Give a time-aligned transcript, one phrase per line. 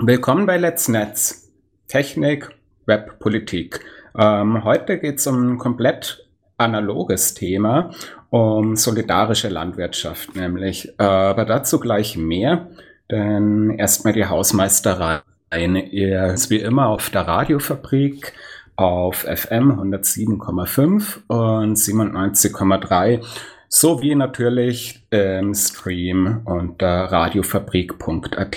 [0.00, 1.52] Willkommen bei Let's Netz.
[1.86, 2.50] Technik,
[2.84, 3.78] Web, Politik.
[4.18, 6.26] Ähm, heute geht es um ein komplett
[6.56, 7.92] analoges Thema,
[8.28, 10.88] um solidarische Landwirtschaft nämlich.
[10.98, 12.70] Äh, aber dazu gleich mehr,
[13.08, 15.20] denn erstmal die Hausmeisterei.
[15.52, 18.32] Ihr ist wie immer auf der Radiofabrik
[18.74, 23.24] auf FM 107,5 und 97,3
[23.68, 28.56] sowie natürlich im Stream unter radiofabrik.at.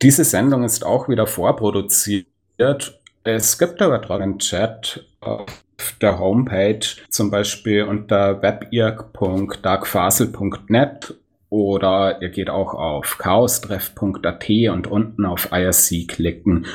[0.00, 2.28] Diese Sendung ist auch wieder vorproduziert.
[3.24, 5.46] Es gibt aber einen Chat auf
[6.00, 11.14] der Homepage, zum Beispiel unter webirk.darkfasel.net
[11.50, 16.66] oder ihr geht auch auf chaostreff.at und unten auf IRC klicken.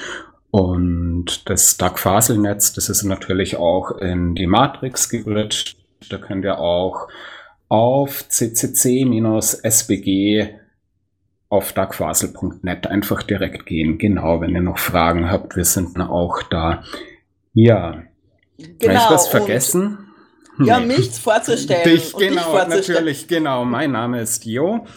[0.52, 5.78] Und das Dark-Fasel-Netz, das ist natürlich auch in die Matrix geglitscht.
[6.10, 7.08] Da könnt ihr auch
[7.70, 9.54] auf ccc-sbg
[11.54, 14.00] auf darkfasel.net einfach direkt gehen.
[14.00, 16.84] Genau, wenn ihr noch Fragen habt, wir sind auch da.
[17.54, 18.02] Ja.
[18.58, 20.00] Genau, Habe ich was vergessen?
[20.58, 21.84] Und, ja, mich vorzustellen.
[21.84, 22.96] Dich, genau, dich vorzustellen.
[22.96, 23.66] natürlich, genau.
[23.66, 24.88] Mein Name ist Jo.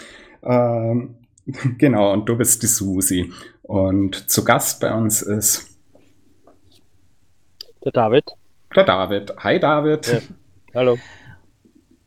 [0.42, 1.16] Ähm,
[1.78, 3.30] genau, und du bist die Susi.
[3.60, 5.78] Und zu Gast bei uns ist
[7.84, 8.24] der David.
[8.74, 9.34] Der David.
[9.40, 10.06] Hi David.
[10.06, 10.20] Ja.
[10.74, 10.96] Hallo.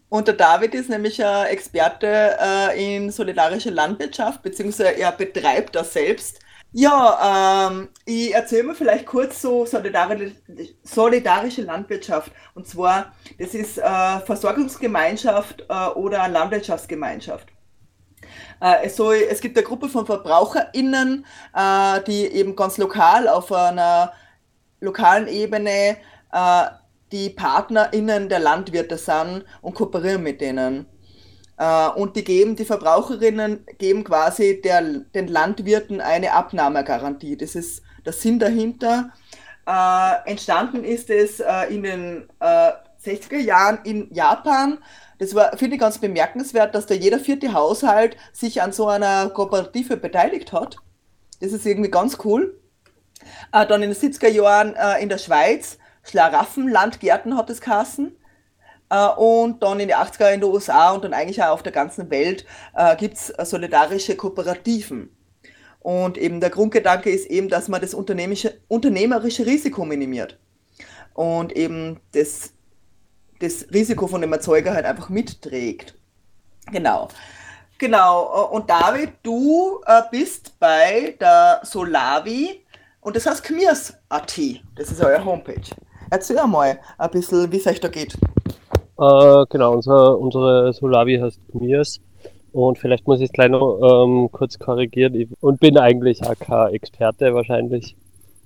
[0.09, 5.93] Und der David ist nämlich ein Experte äh, in solidarische Landwirtschaft, beziehungsweise er betreibt das
[5.93, 6.39] selbst.
[6.71, 10.35] Ja, ähm, ich erzähle mir vielleicht kurz so solidarische,
[10.83, 12.31] solidarische Landwirtschaft.
[12.53, 17.47] Und zwar, das ist äh, Versorgungsgemeinschaft äh, oder Landwirtschaftsgemeinschaft.
[18.61, 23.51] Äh, es, soll, es gibt eine Gruppe von VerbraucherInnen, äh, die eben ganz lokal auf
[23.51, 24.13] einer
[24.79, 25.97] lokalen Ebene
[26.31, 26.65] äh,
[27.11, 30.85] die PartnerInnen der Landwirte sind und kooperieren mit denen.
[31.57, 37.37] Äh, und die geben, die Verbraucherinnen geben quasi der, den Landwirten eine Abnahmegarantie.
[37.37, 39.11] Das ist der Sinn dahinter.
[39.67, 42.71] Äh, entstanden ist es äh, in den äh,
[43.03, 44.79] 60er Jahren in Japan.
[45.19, 49.29] Das war, finde ich ganz bemerkenswert, dass da jeder vierte Haushalt sich an so einer
[49.29, 50.77] Kooperative beteiligt hat.
[51.41, 52.57] Das ist irgendwie ganz cool.
[53.51, 55.77] Äh, dann in den 70er Jahren äh, in der Schweiz
[56.09, 58.15] Schlaraffenlandgärten hat es Kassen.
[58.89, 61.71] Äh, und dann in den 80er in den USA und dann eigentlich auch auf der
[61.71, 65.15] ganzen Welt äh, gibt es solidarische Kooperativen.
[65.79, 70.37] Und eben der Grundgedanke ist eben, dass man das unternehmerische Risiko minimiert.
[71.13, 72.53] Und eben das,
[73.39, 75.95] das Risiko von dem Erzeuger halt einfach mitträgt.
[76.71, 77.07] Genau.
[77.77, 78.49] Genau.
[78.49, 82.65] Und David, du äh, bist bei der Solavi
[82.99, 84.39] und das heißt Kmirs.at.
[84.75, 85.61] Das ist eure Homepage.
[86.11, 88.15] Erzähl mal ein bisschen, wie es euch da geht.
[88.99, 91.99] Äh, genau, unser, unsere Solavi heißt Kmirs.
[92.51, 95.13] Und vielleicht muss ich es gleich noch ähm, kurz korrigieren.
[95.15, 97.95] Ich, und bin eigentlich auch kein Experte wahrscheinlich,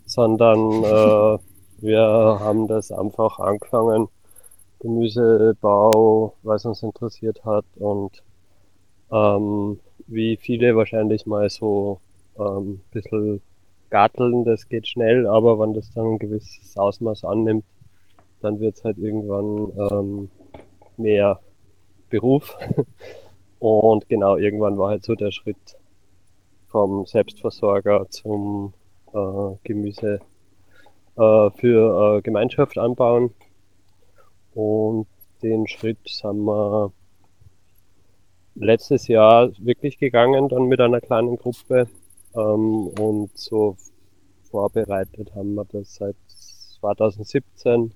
[0.06, 1.38] sondern äh,
[1.82, 4.10] wir haben das einfach angefangen.
[4.80, 8.22] Gemüsebau, was uns interessiert hat und
[9.12, 12.02] ähm, wie viele wahrscheinlich mal so
[12.38, 13.42] ähm, bisschen
[13.94, 17.64] Garteln, das geht schnell, aber wenn das dann ein gewisses Ausmaß annimmt,
[18.42, 20.30] dann wird es halt irgendwann ähm,
[20.98, 21.40] mehr
[22.10, 22.58] Beruf.
[23.60, 25.78] Und genau, irgendwann war halt so der Schritt
[26.70, 28.74] vom Selbstversorger zum
[29.14, 30.20] äh, Gemüse
[31.16, 33.30] äh, für äh, Gemeinschaft anbauen.
[34.56, 35.06] Und
[35.44, 36.92] den Schritt haben wir
[38.56, 41.88] letztes Jahr wirklich gegangen, dann mit einer kleinen Gruppe.
[42.36, 43.78] Ähm, und so
[44.50, 46.16] vorbereitet haben wir das seit
[46.80, 47.94] 2017.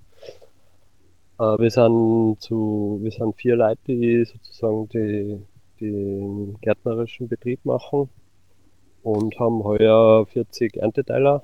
[1.39, 5.41] Äh, wir sind zu, wir sind vier Leute, die sozusagen die,
[5.79, 8.09] den gärtnerischen Betrieb machen
[9.03, 11.43] und haben heuer 40 Ernteteiler.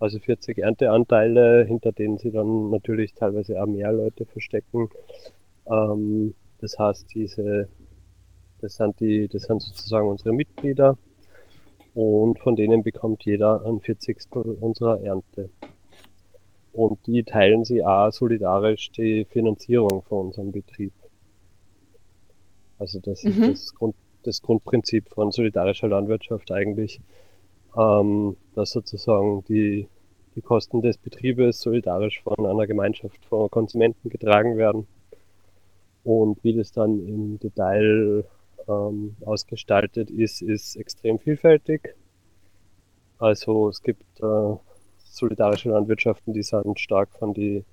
[0.00, 4.88] Also 40 Ernteanteile, hinter denen sie dann natürlich teilweise auch mehr Leute verstecken.
[5.66, 7.68] Ähm, das heißt, diese,
[8.60, 10.98] das sind die, das sind sozusagen unsere Mitglieder
[11.94, 15.50] und von denen bekommt jeder ein Vierzigstel unserer Ernte.
[16.72, 20.92] Und die teilen sie auch solidarisch die Finanzierung von unserem Betrieb.
[22.78, 23.44] Also das mhm.
[23.44, 23.94] ist das, Grund,
[24.24, 27.00] das Grundprinzip von solidarischer Landwirtschaft eigentlich.
[27.76, 29.88] ähm, dass sozusagen die,
[30.36, 34.86] die Kosten des Betriebes solidarisch von einer Gemeinschaft von Konsumenten getragen werden.
[36.04, 38.24] Und wie das dann im Detail
[38.68, 41.96] ähm, ausgestaltet ist, ist extrem vielfältig.
[43.18, 44.56] Also es gibt äh,
[45.04, 47.64] solidarische Landwirtschaften, die sind stark von die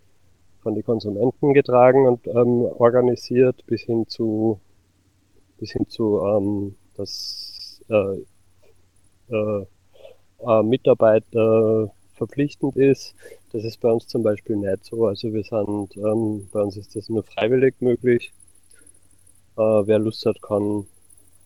[0.62, 4.60] von den Konsumenten getragen und ähm, organisiert, bis hin zu
[5.58, 8.18] bis hin zu ähm, dass äh,
[9.30, 9.66] äh,
[10.46, 13.16] äh, Mitarbeiter verpflichtend ist.
[13.52, 15.08] Das ist bei uns zum Beispiel nicht so.
[15.08, 18.32] Also wir sind, ähm, bei uns ist das nur freiwillig möglich.
[19.58, 20.86] Äh, wer Lust hat, kann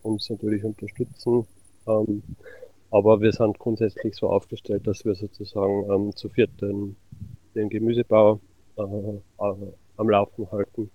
[0.04, 1.46] uns natürlich unterstützen.
[1.88, 2.24] Ähm,
[2.92, 6.96] aber wir sind grundsätzlich so aufgestellt, dass wir sozusagen ähm, zu viert den,
[7.56, 8.40] den Gemüsebau
[8.78, 9.56] äh, äh,
[9.98, 10.90] am Laufen halten.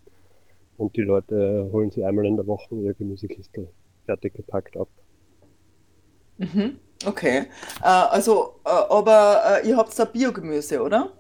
[0.77, 3.69] Und die Leute holen sie einmal in der Woche ihr Gemüsekistel
[4.07, 4.89] fertig gepackt ab.
[6.39, 6.79] Mhm.
[7.07, 7.47] Okay.
[7.83, 11.13] Äh, also, äh, aber äh, ihr habt da Biogemüse, oder?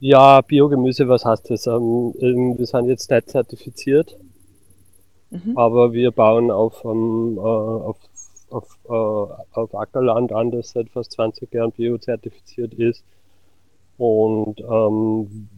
[0.00, 1.66] Ja, Biogemüse, was heißt das?
[1.66, 4.18] Ähm, ähm, wir sind jetzt nicht zertifiziert,
[5.34, 5.56] mhm.
[5.56, 7.98] aber wir bauen auf, ähm, äh, auf,
[8.50, 13.04] auf, äh, auf Ackerland an, das seit fast 20 Jahren biozertifiziert ist.
[13.96, 15.48] Und ähm,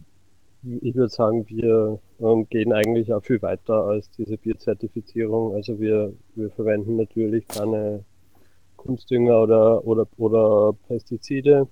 [0.80, 5.54] ich würde sagen, wir ähm, gehen eigentlich auch viel weiter als diese Bierzertifizierung.
[5.54, 8.04] Also wir, wir verwenden natürlich keine
[8.76, 11.68] Kunstdünger oder, oder, oder Pestizide,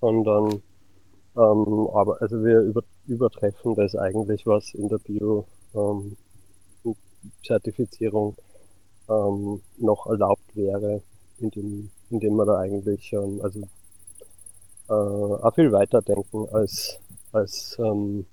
[0.00, 0.62] sondern
[1.36, 6.16] ähm, aber also wir über, übertreffen das eigentlich, was in der Bio-Zertifizierung ähm,
[9.08, 11.02] ähm, noch erlaubt wäre,
[11.38, 13.60] indem, indem wir da eigentlich ähm, also
[14.88, 16.98] äh, auch viel weiter denken als,
[17.32, 18.26] als ähm,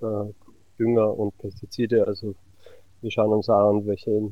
[0.00, 0.32] äh,
[0.78, 2.06] Dünger und Pestizide.
[2.06, 2.34] Also
[3.00, 4.30] wir schauen uns an, welche,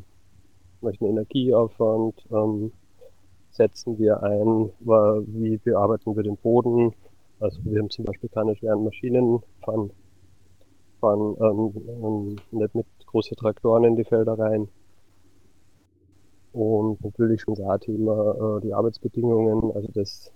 [0.80, 2.72] welchen Energieaufwand ähm,
[3.50, 6.92] setzen wir ein, wie bearbeiten wir den Boden.
[7.38, 9.90] Also wir haben zum Beispiel keine schweren Maschinen, fahren,
[11.00, 14.66] fahren ähm, ähm, nicht mit großen Traktoren in die Felder rein.
[16.52, 20.32] Und natürlich schon das Thema äh, die Arbeitsbedingungen, also das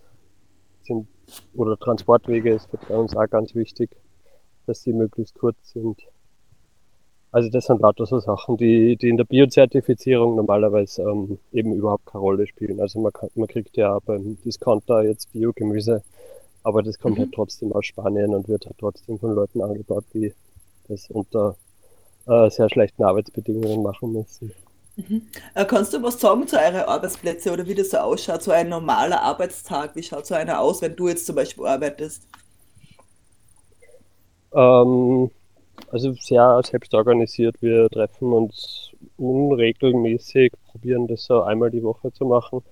[0.82, 1.08] sind,
[1.54, 3.90] oder Transportwege ist für uns auch ganz wichtig,
[4.66, 6.00] dass sie möglichst kurz sind.
[7.32, 12.06] Also das sind lauter so Sachen, die, die in der Biozertifizierung normalerweise ähm, eben überhaupt
[12.06, 12.80] keine Rolle spielen.
[12.80, 16.02] Also man, kann, man kriegt ja beim Discounter jetzt Biogemüse,
[16.62, 17.22] aber das kommt mhm.
[17.22, 20.32] halt trotzdem aus Spanien und wird halt trotzdem von Leuten angebaut, die
[20.88, 21.56] das unter
[22.28, 24.52] äh, sehr schlechten Arbeitsbedingungen machen müssen.
[24.96, 25.22] Mhm.
[25.54, 28.68] Äh, kannst du was sagen zu euren Arbeitsplätzen oder wie das so ausschaut, so ein
[28.68, 29.94] normaler Arbeitstag?
[29.94, 32.26] Wie schaut so einer aus, wenn du jetzt zum Beispiel arbeitest?
[34.52, 35.30] Ähm,
[35.90, 37.56] also sehr selbst organisiert.
[37.60, 42.62] Wir treffen uns unregelmäßig, probieren das so einmal die Woche zu machen,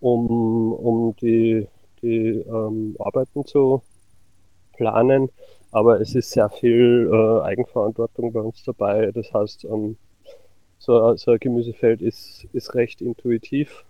[0.00, 1.66] um, um die,
[2.02, 3.82] die ähm, Arbeiten zu
[4.72, 5.30] planen.
[5.70, 9.10] Aber es ist sehr viel äh, Eigenverantwortung bei uns dabei.
[9.12, 9.96] Das heißt, ähm,
[10.78, 13.84] so, so ein Gemüsefeld ist, ist recht intuitiv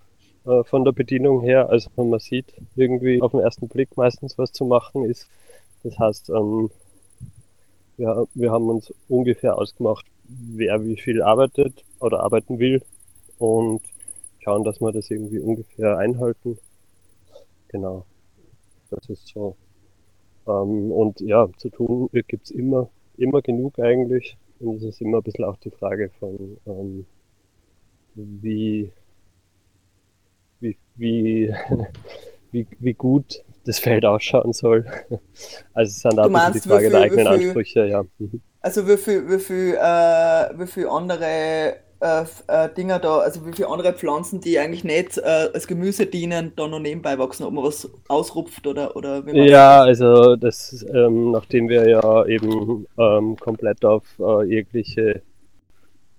[0.45, 1.69] äh, von der Bedienung her.
[1.69, 5.29] Also man sieht irgendwie auf den ersten Blick meistens, was zu machen ist.
[5.85, 6.71] Das heißt, ähm,
[7.97, 12.83] ja, wir haben uns ungefähr ausgemacht, wer wie viel arbeitet oder arbeiten will
[13.39, 13.83] und
[14.41, 16.59] schauen, dass wir das irgendwie ungefähr einhalten.
[17.69, 18.05] Genau.
[18.91, 19.57] Das ist so.
[20.49, 24.37] Ähm, und ja, zu tun gibt es immer, immer genug eigentlich.
[24.61, 27.07] Und es ist immer ein bisschen auch die Frage von, ähm,
[28.15, 28.91] wie,
[30.61, 31.55] wie, wie,
[32.51, 34.85] wie, wie gut das Feld ausschauen soll.
[35.75, 38.05] Also es sind auch meinst, die Frage viel, der eigenen viel, Ansprüche, ja.
[38.19, 38.41] Mhm.
[38.61, 43.53] Also wie viel, wie viel, äh, wie viel andere äh, äh, Dinger da, also wie
[43.53, 47.53] viele andere Pflanzen, die eigentlich nicht äh, als Gemüse dienen, da noch nebenbei wachsen, ob
[47.53, 52.25] man was ausrupft oder, oder wie man Ja, das also das, ähm, nachdem wir ja
[52.27, 55.23] eben ähm, komplett auf äh, jegliche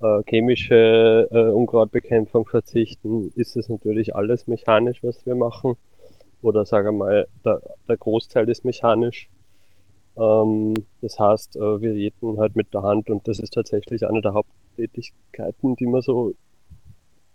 [0.01, 5.75] äh, chemische äh, Unkrautbekämpfung verzichten, ist es natürlich alles mechanisch, was wir machen
[6.41, 9.29] oder sagen wir mal, der, der Großteil ist mechanisch.
[10.17, 14.33] Ähm, das heißt, wir jäten halt mit der Hand und das ist tatsächlich eine der
[14.79, 16.33] Haupttätigkeiten, die man so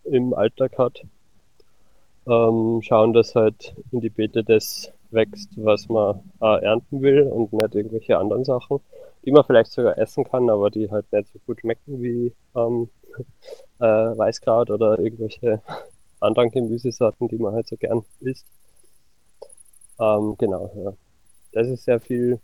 [0.05, 1.03] im Alltag hat.
[2.27, 7.53] Ähm, schauen, dass halt in die Beete das wächst, was man äh, ernten will und
[7.53, 8.81] nicht irgendwelche anderen Sachen,
[9.25, 12.89] die man vielleicht sogar essen kann, aber die halt nicht so gut schmecken wie ähm,
[13.79, 15.61] äh, Weißkraut oder irgendwelche
[16.21, 18.47] anderen Gemüsesorten, die man halt so gern isst.
[20.01, 20.95] Ähm, genau, ja.
[21.53, 22.41] Das ist sehr viel.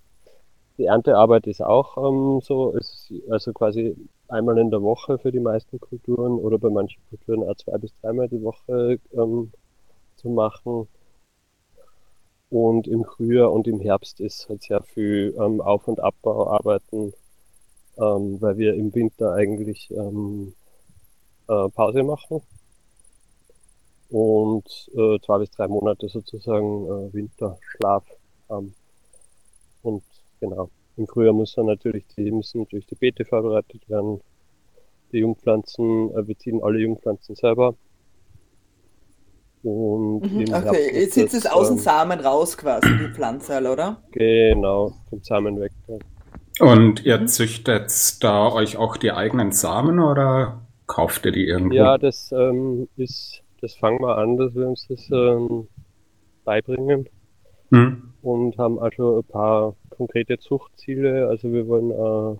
[0.78, 3.96] Die Erntearbeit ist auch ähm, so, ist also quasi
[4.30, 7.92] einmal in der Woche für die meisten Kulturen oder bei manchen Kulturen auch zwei bis
[8.00, 9.52] dreimal die Woche ähm,
[10.16, 10.88] zu machen.
[12.50, 17.12] Und im Frühjahr und im Herbst ist halt sehr viel ähm, Auf- und Abbauarbeiten,
[17.96, 20.54] ähm, weil wir im Winter eigentlich ähm,
[21.48, 22.42] äh, Pause machen
[24.10, 28.04] und äh, zwei bis drei Monate sozusagen äh, Winterschlaf
[28.48, 28.74] haben.
[29.82, 30.02] Und
[30.40, 30.70] genau,
[31.00, 34.20] im Frühjahr muss dann natürlich die, müssen natürlich die Beete vorbereitet werden.
[35.12, 37.74] Die Jungpflanzen, äh, wir ziehen alle Jungpflanzen selber.
[39.62, 44.02] Und mhm, okay, jetzt sitzt es aus dem ähm, Samen raus quasi, die Pflanze, oder?
[44.12, 45.72] Genau, vom Samen weg.
[45.88, 45.96] Ja.
[46.72, 47.28] Und ihr mhm.
[47.28, 51.74] züchtet da euch auch die eigenen Samen oder kauft ihr die irgendwo?
[51.74, 55.66] Ja, das ähm, ist, das fangen wir an, dass wir uns das ähm,
[56.44, 57.08] beibringen.
[57.70, 58.14] Mhm.
[58.22, 61.28] Und haben also ein paar konkrete Zuchtziele.
[61.28, 62.38] Also wir wollen äh,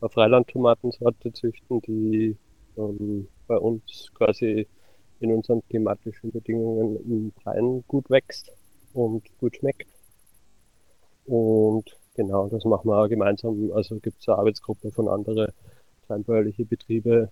[0.00, 2.36] eine Freilandtomatensorte züchten, die
[2.76, 4.66] ähm, bei uns quasi
[5.20, 8.52] in unseren klimatischen Bedingungen im Freien gut wächst
[8.92, 9.88] und gut schmeckt.
[11.24, 13.72] Und genau, das machen wir auch gemeinsam.
[13.72, 15.50] Also gibt es eine Arbeitsgruppe von anderen
[16.04, 17.30] kleinbäuerlichen Betriebe,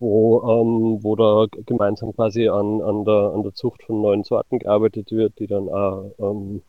[0.00, 4.58] wo, ähm, wo da gemeinsam quasi an, an, der, an der Zucht von neuen Sorten
[4.58, 6.62] gearbeitet wird, die dann auch ähm,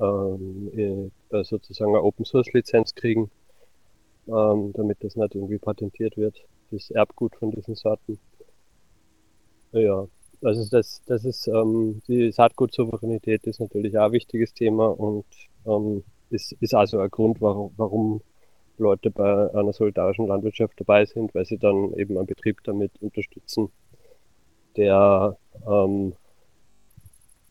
[0.00, 3.30] ähm, äh, sozusagen eine Open Source Lizenz kriegen,
[4.28, 6.36] ähm, damit das nicht irgendwie patentiert wird,
[6.70, 8.18] das Erbgut von diesen Sorten.
[9.72, 10.06] Ja,
[10.42, 15.26] also das, das ist ähm, die Saatgutsouveränität ist natürlich auch ein wichtiges Thema und
[15.66, 18.20] ähm, ist, ist also ein Grund, warum, warum
[18.78, 23.70] Leute bei einer solidarischen Landwirtschaft dabei sind, weil sie dann eben einen Betrieb damit unterstützen,
[24.76, 25.36] der
[25.68, 26.14] ähm,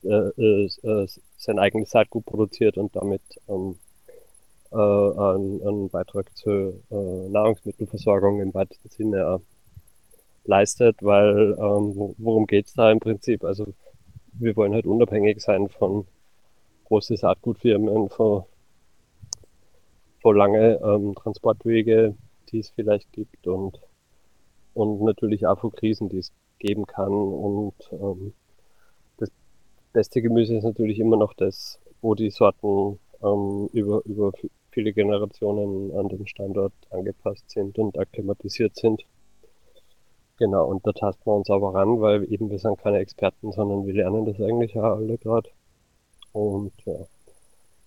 [0.04, 3.78] äh, äh, äh sein eigenes Saatgut produziert und damit ähm,
[4.72, 9.40] äh, einen, einen, Beitrag zur äh, Nahrungsmittelversorgung im weitesten Sinne
[10.44, 13.44] leistet, weil ähm, worum geht es da im Prinzip?
[13.44, 13.74] Also
[14.34, 16.08] wir wollen halt unabhängig sein von
[16.86, 18.46] großen Saatgutfirmen, von,
[20.22, 22.16] von lange ähm, Transportwege,
[22.50, 23.80] die es vielleicht gibt und,
[24.74, 27.12] und natürlich auch von Krisen, die es geben kann.
[27.12, 28.34] Und ähm,
[29.98, 34.32] beste Gemüse ist natürlich immer noch das, wo die Sorten ähm, über, über
[34.70, 39.08] viele Generationen an den Standort angepasst sind und akklimatisiert sind.
[40.38, 43.88] Genau, und da tasten wir uns aber ran, weil eben wir sind keine Experten, sondern
[43.88, 45.50] wir lernen das eigentlich ja alle gerade.
[46.32, 47.08] Und ja,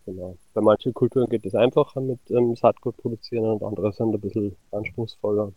[0.05, 0.37] genau.
[0.53, 4.57] Bei manchen Kulturen geht es einfacher mit ähm, Saatgut produzieren und andere sind ein bisschen
[4.73, 5.53] anspruchsvoller.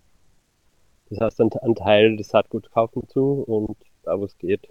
[1.09, 4.69] Das heißt, ein, ein Teil des Saatguts kaufen zu und da wo es geht,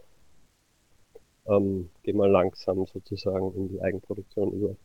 [1.46, 4.76] ähm, gehen wir langsam sozusagen in die Eigenproduktion über.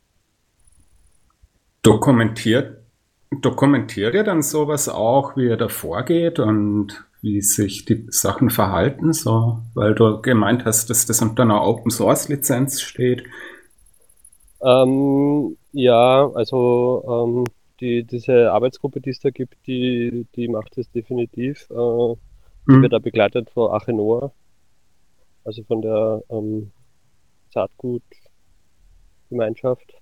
[1.81, 2.77] Dokumentiert,
[3.41, 9.13] dokumentiert ihr dann sowas auch, wie ihr da vorgeht und wie sich die Sachen verhalten,
[9.13, 13.23] so, weil du gemeint hast, dass das unter einer Open Source Lizenz steht.
[14.61, 17.43] Ähm, ja, also ähm,
[17.79, 21.67] die, diese Arbeitsgruppe, die es da gibt, die, die macht es definitiv.
[21.69, 22.15] Äh,
[22.67, 22.81] mhm.
[22.81, 24.31] wird da begleitet von Achenoa,
[25.47, 26.71] also von der ähm,
[27.51, 29.93] Saatgutgemeinschaft,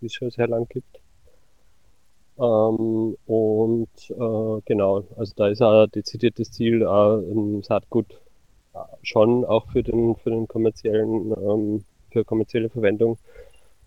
[0.00, 1.02] die es schon sehr lang gibt.
[2.38, 8.22] Ähm, und äh, genau, also da ist auch dezidiertes Ziel, äh, ein Saatgut
[8.72, 13.18] äh, schon auch für den, für den kommerziellen, ähm, für kommerzielle Verwendung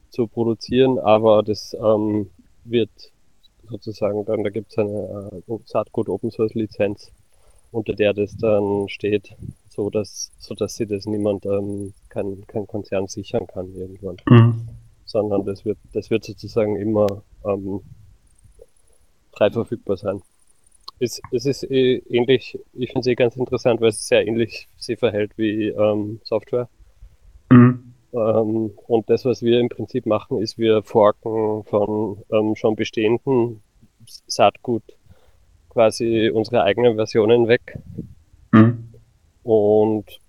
[0.09, 2.29] zu produzieren, aber das ähm,
[2.65, 2.91] wird
[3.67, 7.11] sozusagen dann, da gibt es eine äh, Saatgut Open Source Lizenz,
[7.71, 9.35] unter der das dann steht,
[9.77, 14.17] so dass, so dass sie das niemand, ähm, kein, kein Konzern sichern kann irgendwann.
[14.27, 14.67] Mhm.
[15.05, 17.81] Sondern das wird, das wird sozusagen immer ähm,
[19.31, 20.21] frei verfügbar sein.
[20.99, 24.67] Es, es ist eh ähnlich, ich finde es eh ganz interessant, weil es sehr ähnlich
[24.77, 26.67] sich verhält wie ähm, Software.
[27.51, 27.93] Mhm.
[28.13, 33.61] Ähm, und das, was wir im Prinzip machen, ist, wir forken von ähm, schon bestehenden
[34.25, 34.81] Saatgut
[35.69, 37.77] quasi unsere eigenen Versionen weg
[38.51, 38.87] mhm.
[39.47, 40.19] Und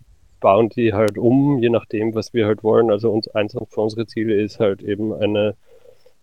[0.41, 2.91] bauen die halt um, je nachdem, was wir halt wollen.
[2.91, 5.57] Also uns, eins von unseren Ziele ist halt eben eine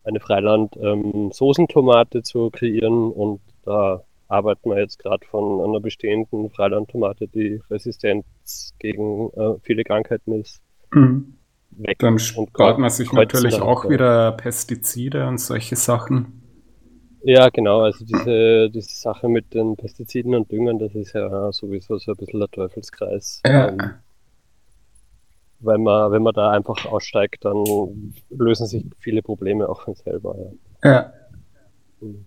[0.05, 7.27] eine Freiland-Soßentomate ähm, zu kreieren und da arbeiten wir jetzt gerade von einer bestehenden Freilandtomate,
[7.27, 10.61] die Resistenz gegen äh, viele Krankheiten ist.
[10.91, 11.35] Mhm.
[11.71, 16.41] Weg Dann spart man sich natürlich auch wieder Pestizide und solche Sachen.
[17.27, 17.81] Ja, genau.
[17.81, 22.17] Also diese, diese Sache mit den Pestiziden und Düngern, das ist ja sowieso so ein
[22.17, 23.41] bisschen der Teufelskreis.
[23.43, 23.69] Ja.
[23.69, 23.93] Ähm,
[25.59, 30.35] weil man, wenn man da einfach aussteigt, dann lösen sich viele Probleme auch von selber.
[30.83, 30.91] Ja.
[30.91, 31.13] ja.
[31.99, 32.25] Mhm.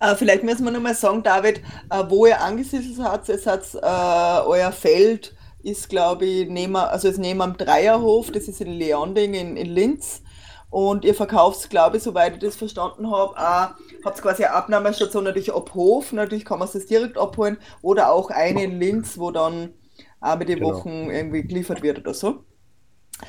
[0.00, 1.58] Äh, vielleicht müssen wir nochmal sagen, David,
[1.90, 3.28] äh, wo ihr angesiedelt habt.
[3.28, 8.48] Es hat äh, euer Feld ist, glaube ich, neben, also ist neben am Dreierhof, das
[8.48, 10.22] ist in Leonding in, in Linz.
[10.74, 15.54] Und ihr verkauft, glaube ich, soweit ich das verstanden habe, habt quasi eine Abnahmestation natürlich
[15.54, 19.30] ab Hof, natürlich kann man es das direkt abholen, oder auch eine in Linz, wo
[19.30, 19.72] dann
[20.20, 20.74] einmal die genau.
[20.74, 22.42] Wochen irgendwie geliefert wird oder so.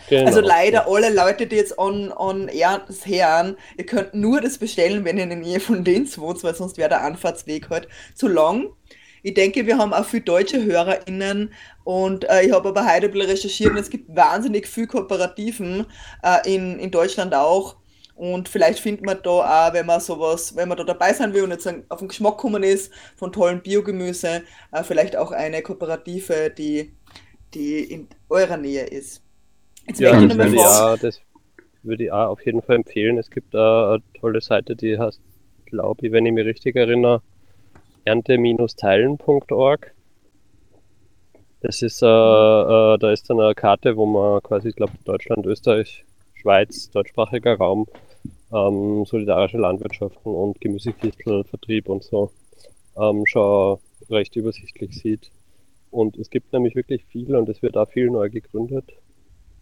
[0.10, 0.26] Genau.
[0.26, 5.06] Also leider alle Leute, die jetzt on, on air hören, ihr könnt nur das bestellen,
[5.06, 8.28] wenn ihr in der Nähe von Linz wohnt, weil sonst wäre der Anfahrtsweg halt zu
[8.28, 8.70] lang.
[9.26, 11.52] Ich denke, wir haben auch viele deutsche HörerInnen
[11.84, 15.88] und äh, ich habe aber heute ein bisschen recherchiert und es gibt wahnsinnig viele Kooperativen
[16.22, 17.78] äh, in, in Deutschland auch.
[18.14, 21.42] Und vielleicht findet man da auch, wenn man sowas, wenn man da dabei sein will
[21.42, 26.52] und jetzt auf den Geschmack kommen ist von tollen Biogemüse, äh, vielleicht auch eine Kooperative,
[26.56, 26.94] die,
[27.56, 29.24] die in eurer Nähe ist.
[29.88, 31.20] Jetzt ja, ich nochmal ja, das
[31.82, 33.18] würde ich auch auf jeden Fall empfehlen.
[33.18, 35.20] Es gibt eine tolle Seite, die heißt,
[35.66, 37.24] glaube ich, wenn ich mich richtig erinnere,
[38.06, 39.92] ernte-teilen.org.
[41.62, 45.46] Das ist, äh, äh, da ist dann eine Karte, wo man quasi, ich glaube, Deutschland,
[45.46, 47.88] Österreich, Schweiz, deutschsprachiger Raum,
[48.54, 52.32] ähm, solidarische Landwirtschaften und Gemüsekistelvertrieb und so
[52.98, 55.32] ähm, schon recht übersichtlich sieht.
[55.90, 58.92] Und es gibt nämlich wirklich viel und es wird auch viel neu gegründet.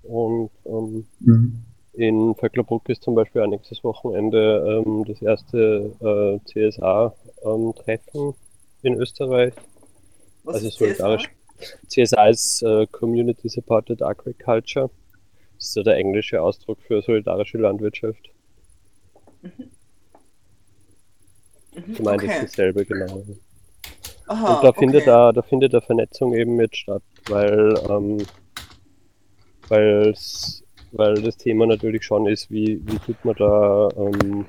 [0.03, 1.63] Und ähm, mhm.
[1.93, 8.33] In Vöcklerbruck ist zum Beispiel auch nächstes Wochenende ähm, das erste äh, CSA-Treffen ähm,
[8.81, 9.53] in Österreich.
[10.43, 11.29] Was also solidarisch.
[11.87, 14.89] CSA ist äh, Community Supported Agriculture.
[15.55, 18.29] Das ist ja der englische Ausdruck für solidarische Landwirtschaft.
[19.41, 19.51] Mhm.
[21.75, 22.33] Mhm, Gemeint okay.
[22.33, 23.23] ist dasselbe, genau.
[24.27, 28.17] Aha, und da findet, da, da findet der Vernetzung eben mit statt, weil ähm,
[29.67, 30.62] weil's,
[30.93, 34.45] weil das Thema natürlich schon ist, wie, wie tut man da ähm,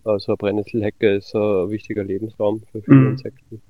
[0.04, 3.12] also Brennnesselhecke ist ein wichtiger Lebensraum für viele hm.
[3.13, 3.62] Insekten.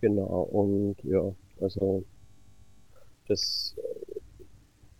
[0.00, 1.24] Genau, und ja,
[1.60, 2.04] also
[3.26, 3.74] das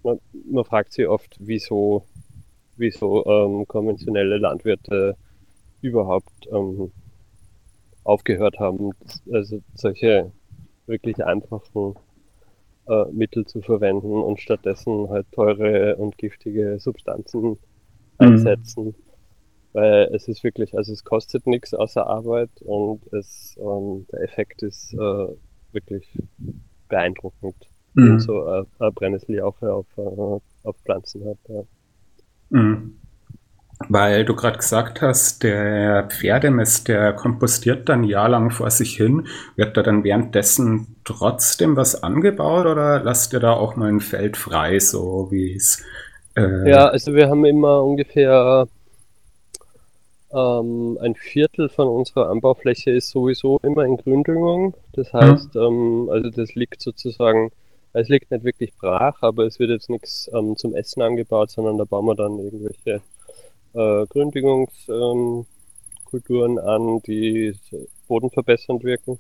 [0.03, 2.05] man, man fragt sich oft, wieso,
[2.77, 5.17] wieso ähm, konventionelle Landwirte
[5.81, 6.91] überhaupt ähm,
[8.05, 8.91] aufgehört haben,
[9.33, 10.33] also solche
[10.87, 11.95] wirklich einfachen
[12.89, 17.59] äh, Mittel zu verwenden und stattdessen halt teure und giftige Substanzen mhm.
[18.19, 18.95] einsetzen.
[19.73, 24.63] Weil es ist wirklich, also es kostet nichts außer Arbeit und es, ähm, der Effekt
[24.63, 25.29] ist äh,
[25.73, 26.07] wirklich
[26.89, 27.57] beeindruckend
[27.95, 28.21] mhm.
[28.21, 31.39] so äh, eine Brennnesseljauche auf, äh, auf Pflanzen hat.
[31.49, 31.63] Ja.
[32.53, 32.99] Mhm.
[33.88, 39.27] Weil du gerade gesagt hast, der Pferdemist, der kompostiert dann jahrelang vor sich hin.
[39.57, 44.37] Wird da dann währenddessen trotzdem was angebaut oder lasst ihr da auch mal ein Feld
[44.37, 45.83] frei, so wie es.
[46.37, 48.69] Äh ja, also wir haben immer ungefähr
[50.33, 54.75] ähm, ein Viertel von unserer Anbaufläche ist sowieso immer in Gründüngung.
[54.93, 55.61] Das heißt, mhm.
[55.61, 57.51] ähm, also das liegt sozusagen
[57.93, 61.79] es liegt nicht wirklich brach, aber es wird jetzt nichts ähm, zum Essen angebaut, sondern
[61.79, 63.03] da bauen wir dann irgendwelche
[63.75, 65.47] äh, Gründungskulturen
[66.53, 67.55] ähm, an, die
[68.09, 69.19] bodenverbessernd wirken.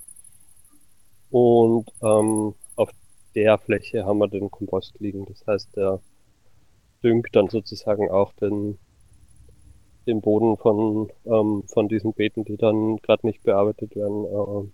[1.30, 2.90] Und ähm, auf
[3.34, 5.26] der Fläche haben wir den Kompost liegen.
[5.26, 6.00] Das heißt, der
[7.02, 8.78] düngt dann sozusagen auch den,
[10.06, 14.68] den Boden von, ähm, von diesen Beeten, die dann gerade nicht bearbeitet werden, äh,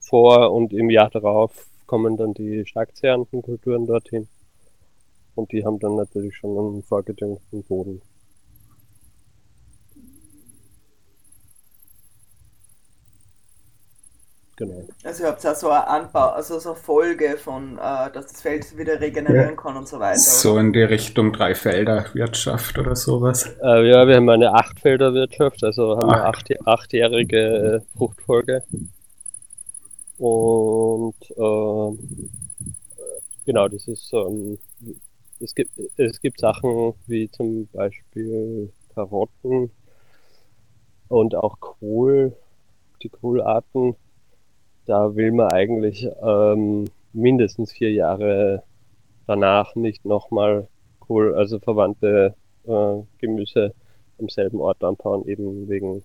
[0.00, 4.28] vor und im Jahr darauf kommen dann die stark zehrenden Kulturen dorthin.
[5.34, 8.00] Und die haben dann natürlich schon einen vorgedüngten Boden.
[14.56, 14.88] Genau.
[15.04, 18.42] Also ihr habt ja so eine Anbau, also so eine Folge von, äh, dass das
[18.42, 19.54] Feld wieder regenerieren ja.
[19.54, 20.18] kann und so weiter.
[20.18, 20.62] So oder?
[20.62, 23.44] in die Richtung Dreifelderwirtschaft oder sowas.
[23.62, 28.64] Äh, ja, wir haben eine Achtfelderwirtschaft, also haben wir acht, achtjährige Fruchtfolge.
[30.18, 31.98] Und äh,
[33.46, 34.58] genau, das ist ähm,
[35.40, 39.70] es gibt es gibt Sachen wie zum Beispiel Karotten
[41.08, 42.36] und auch Kohl,
[43.02, 43.94] die Kohlarten
[44.88, 48.62] da will man eigentlich ähm, mindestens vier Jahre
[49.26, 50.66] danach nicht nochmal
[51.08, 52.34] cool, also verwandte
[52.66, 53.74] äh, Gemüse
[54.18, 56.02] am selben Ort anbauen, eben wegen,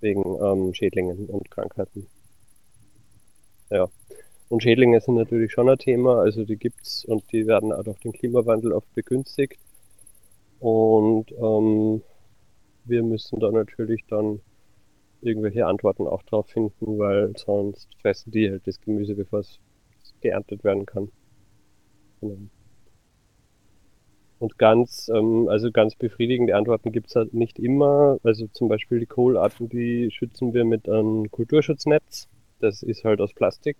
[0.00, 2.06] wegen ähm, Schädlingen und Krankheiten.
[3.72, 3.88] Ja.
[4.48, 7.98] Und Schädlinge sind natürlich schon ein Thema, also die gibt's und die werden auch durch
[8.00, 9.58] den Klimawandel oft begünstigt.
[10.60, 12.02] Und ähm,
[12.84, 14.40] wir müssen da natürlich dann
[15.22, 19.58] irgendwelche Antworten auch drauf finden, weil sonst fressen die halt das Gemüse, bevor es
[20.20, 21.10] geerntet werden kann.
[22.20, 22.36] Genau.
[24.38, 28.18] Und ganz, ähm, also ganz befriedigende Antworten gibt es halt nicht immer.
[28.24, 32.28] Also zum Beispiel die Kohlarten, die schützen wir mit einem Kulturschutznetz.
[32.62, 33.76] Das ist halt aus Plastik.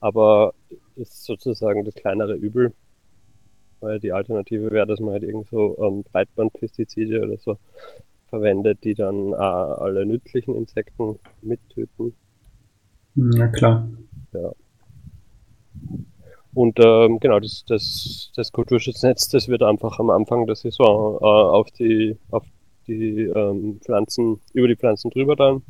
[0.00, 0.54] Aber
[0.96, 2.72] ist sozusagen das kleinere Übel.
[3.80, 7.58] Weil die Alternative wäre, dass man halt irgend so ähm, Breitbandpestizide oder so
[8.28, 12.14] verwendet, die dann äh, alle nützlichen Insekten mittöten.
[13.14, 13.88] Ja, klar.
[14.32, 14.52] Ja.
[16.54, 21.24] Und ähm, genau, das, das, das Kulturschutznetz, das wird einfach am Anfang der Saison äh,
[21.24, 22.44] auf die, auf
[22.86, 25.62] die ähm, Pflanzen, über die Pflanzen drüber dann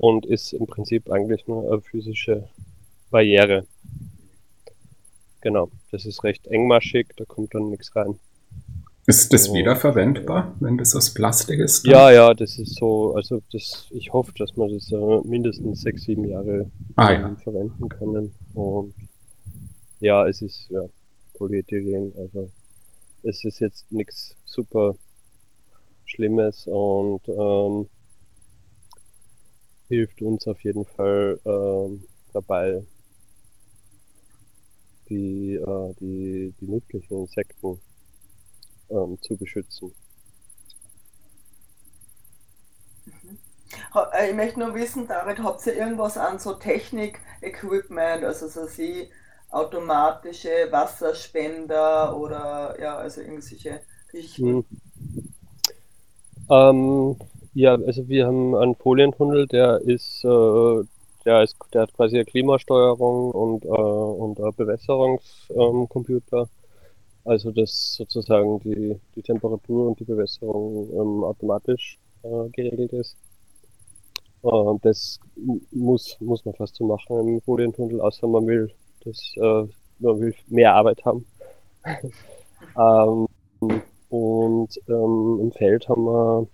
[0.00, 2.48] und ist im Prinzip eigentlich nur eine physische
[3.10, 3.66] Barriere.
[5.42, 8.18] Genau, das ist recht engmaschig, da kommt dann nichts rein.
[9.06, 11.86] Ist das wiederverwendbar, wenn das aus Plastik ist?
[11.86, 11.92] Dann?
[11.92, 16.04] Ja, ja, das ist so, also das, ich hoffe, dass wir das äh, mindestens sechs,
[16.04, 17.36] sieben Jahre ah, ja.
[17.42, 18.34] verwenden können.
[18.54, 18.94] Und
[20.00, 20.82] ja, es ist ja
[21.34, 22.50] Polyethylen, also
[23.22, 24.94] es ist jetzt nichts super
[26.06, 27.86] Schlimmes und ähm,
[29.90, 32.84] hilft uns auf jeden Fall ähm, dabei,
[35.08, 37.80] die, äh, die, die nützlichen Insekten
[38.88, 39.92] ähm, zu beschützen.
[43.04, 43.38] Mhm.
[44.12, 48.66] Äh, ich möchte nur wissen, David, habt ihr irgendwas an so Technik, Equipment, also so
[48.66, 49.10] sie
[49.50, 53.80] automatische Wasserspender oder ja, also irgendwelche
[54.12, 54.46] Richten?
[54.46, 54.64] Hm.
[56.48, 57.16] Ähm,
[57.54, 60.84] ja, also wir haben einen Folientunnel, der ist, äh,
[61.24, 66.40] der ist, der hat quasi eine Klimasteuerung und, äh, und ein Bewässerungscomputer.
[66.42, 66.48] Ähm,
[67.24, 73.16] also dass sozusagen die, die Temperatur und die Bewässerung ähm, automatisch äh, geregelt ist.
[74.42, 75.20] Äh, das
[75.70, 78.72] muss, muss man fast so machen im Folientunnel, außer man will,
[79.04, 79.66] das, äh,
[79.98, 81.26] man will mehr Arbeit haben.
[82.76, 83.26] ähm,
[84.08, 86.46] und ähm, im Feld haben wir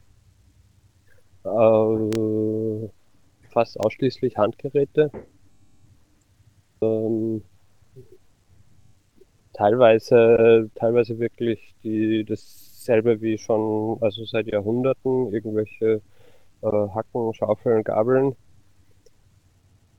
[1.46, 2.88] äh,
[3.50, 5.10] fast ausschließlich Handgeräte.
[6.82, 7.42] Ähm,
[9.52, 16.02] teilweise, teilweise wirklich die, dasselbe wie schon, also seit Jahrhunderten, irgendwelche
[16.62, 18.36] äh, Hacken, Schaufeln, Gabeln.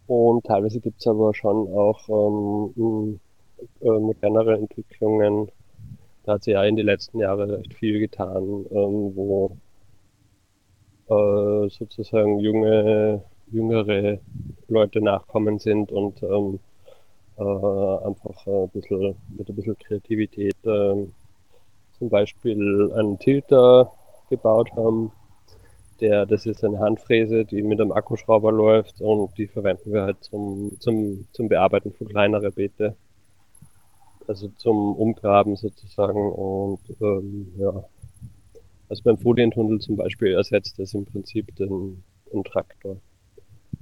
[0.07, 3.19] Und teilweise gibt es aber schon auch ähm,
[3.81, 5.51] äh, modernere Entwicklungen.
[6.23, 9.57] Da hat sich ja in den letzten Jahren recht viel getan, ähm, wo
[11.09, 14.19] äh, sozusagen junge, jüngere
[14.67, 16.59] Leute nachkommen sind und ähm,
[17.37, 21.07] äh, einfach ein bisschen, mit ein bisschen Kreativität äh,
[21.97, 23.91] zum Beispiel einen Tilter
[24.29, 25.11] gebaut haben.
[25.99, 30.23] Der, das ist eine Handfräse, die mit einem Akkuschrauber läuft und die verwenden wir halt
[30.23, 32.95] zum, zum, zum Bearbeiten von kleineren Beete.
[34.27, 37.83] Also zum Umgraben sozusagen und ähm, ja.
[38.89, 42.97] Also beim Folientunnel zum Beispiel ersetzt das im Prinzip den, den Traktor.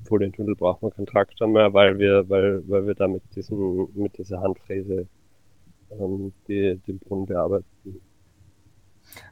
[0.06, 4.18] Folientunnel braucht man keinen Traktor mehr, weil wir, weil, weil wir da mit, diesen, mit
[4.18, 5.08] dieser Handfräse
[5.92, 7.66] ähm, die, den Brunnen bearbeiten.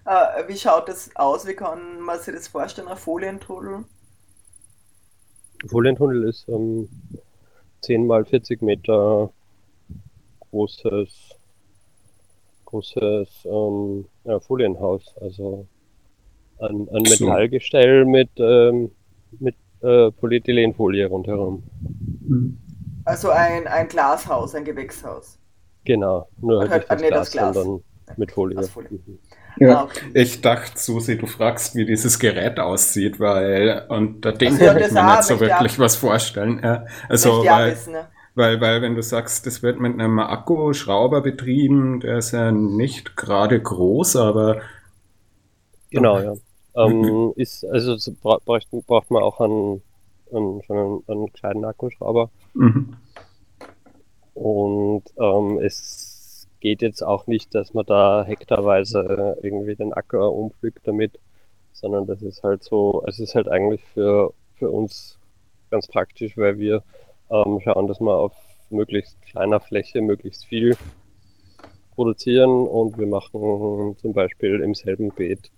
[0.06, 1.48] Äh, wie schaut das aus?
[1.48, 3.86] Wie kann man sich das vorstellen, ein Folientunnel?
[5.68, 6.90] Folientunnel ist ähm,
[7.82, 9.32] 10 mal 40 Meter
[10.52, 11.36] großes,
[12.66, 15.16] großes ähm, ja, Folienhaus.
[15.22, 15.68] Also
[16.60, 18.92] ein, ein Metallgestell mit, ähm,
[19.40, 21.64] mit äh, Polyethylenfolie rundherum.
[23.06, 25.38] Also ein, ein Glashaus, ein Gewächshaus.
[25.86, 27.56] Genau, nur Und halt, halt- nicht das nee, Glas, das Glas.
[27.56, 27.84] sondern
[28.18, 28.58] mit Folie.
[28.60, 29.20] Mhm.
[29.60, 29.82] Ja.
[29.82, 30.06] Ah, okay.
[30.14, 34.78] Ich dachte, Susi, du fragst, wie dieses Gerät aussieht, weil unter dem Ach so, kann
[34.78, 36.60] ich mir nicht so wirklich was vorstellen.
[36.64, 38.08] Ja, also, weil, wissen, ne?
[38.36, 43.16] Weil, weil, wenn du sagst, das wird mit einem Akkuschrauber betrieben, der ist ja nicht
[43.16, 44.62] gerade groß, aber
[45.94, 46.34] Genau, ja.
[46.76, 49.84] Ähm, ist, also so bra braucht, braucht man auch einen,
[50.34, 52.32] einen, schon einen, einen gescheiten Akkuschrauber.
[52.56, 52.96] mhm.
[54.34, 60.80] Und ähm, es geht jetzt auch nicht, dass man da hektarweise irgendwie den Acker umpflügt
[60.88, 61.20] damit,
[61.74, 65.20] sondern das ist halt so, es ist halt eigentlich für, für uns
[65.70, 66.82] ganz praktisch, weil wir
[67.30, 68.34] ähm, schauen, dass wir auf
[68.70, 70.76] möglichst kleiner Fläche möglichst viel
[71.96, 75.52] produzieren und wir machen zum Beispiel im selben Beet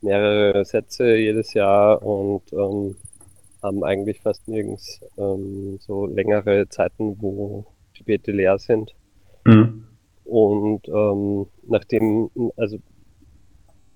[0.00, 2.96] mehrere Sätze jedes Jahr und ähm,
[3.62, 8.94] haben eigentlich fast nirgends ähm, so längere Zeiten, wo die Beete leer sind.
[9.44, 9.84] Mhm.
[10.24, 12.78] Und ähm, nachdem, also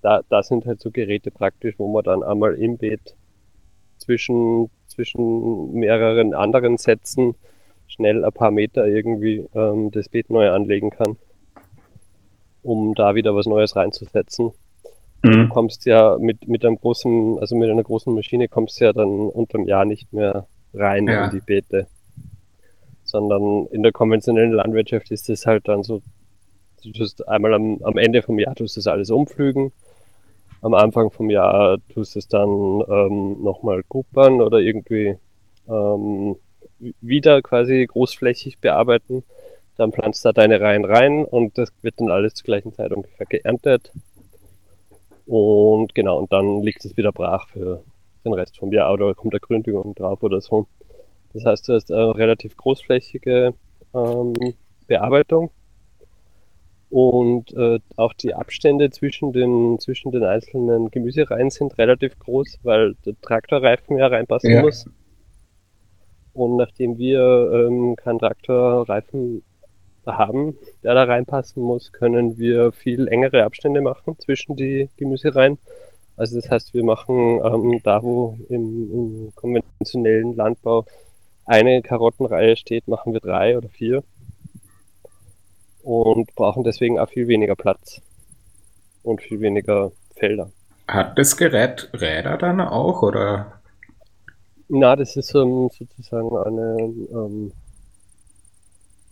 [0.01, 3.15] da, da sind halt so Geräte praktisch, wo man dann einmal im Beet
[3.97, 7.35] zwischen, zwischen mehreren anderen Sätzen
[7.87, 11.17] schnell ein paar Meter irgendwie ähm, das Beet neu anlegen kann,
[12.63, 14.51] um da wieder was Neues reinzusetzen.
[15.21, 15.49] Du Mhm.
[15.49, 19.07] kommst ja mit, mit einem großen, also mit einer großen Maschine kommst du ja dann
[19.29, 21.25] unterm Jahr nicht mehr rein Ja.
[21.25, 21.87] in die Beete.
[23.05, 26.01] Sondern in der konventionellen Landwirtschaft ist es halt dann so,
[26.83, 29.71] du tust einmal am, am Ende vom Jahr tust du das alles umpflügen.
[30.63, 35.17] Am Anfang vom Jahr tust es dann ähm, nochmal gruppern oder irgendwie
[35.67, 36.37] ähm,
[37.01, 39.23] wieder quasi großflächig bearbeiten.
[39.75, 43.25] Dann pflanzt da deine Reihen rein und das wird dann alles zur gleichen Zeit ungefähr
[43.25, 43.91] geerntet.
[45.25, 47.83] Und genau, und dann liegt es wieder brach für
[48.23, 50.67] den Rest vom Jahr oder kommt der Gründüngung drauf oder so.
[51.33, 53.53] Das heißt, du hast eine relativ großflächige
[53.93, 54.33] ähm,
[54.87, 55.51] Bearbeitung
[56.93, 62.93] und äh, auch die Abstände zwischen den, zwischen den einzelnen Gemüsereihen sind relativ groß, weil
[63.03, 64.61] der Traktorreifen ja reinpassen Ja.
[64.61, 64.85] muss.
[66.33, 69.41] Und nachdem wir ähm, keinen Traktorreifen
[70.05, 75.57] haben, der da reinpassen muss, können wir viel engere Abstände machen zwischen die Gemüsereihen.
[76.15, 80.85] Also das heißt, wir machen ähm, da, wo im, im konventionellen Landbau
[81.45, 84.03] eine Karottenreihe steht, machen wir drei oder vier
[85.83, 88.01] und brauchen deswegen auch viel weniger Platz
[89.03, 90.51] und viel weniger Felder.
[90.87, 93.61] Hat das Gerät Räder dann auch oder?
[94.69, 97.51] Na, das ist ähm, sozusagen eine, ähm,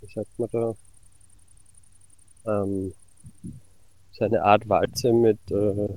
[0.01, 0.73] wie sagt man da,
[2.45, 2.93] ähm,
[4.13, 5.89] so eine Art Walze mit, äh,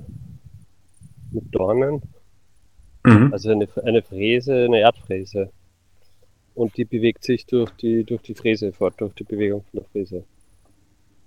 [1.31, 2.01] mit Dornen,
[3.05, 3.31] Mhm.
[3.31, 5.51] also eine, eine Fräse, eine Erdfräse.
[6.55, 9.89] Und die bewegt sich durch die, durch die Fräse fort, durch die Bewegung von der
[9.89, 10.23] Fräse.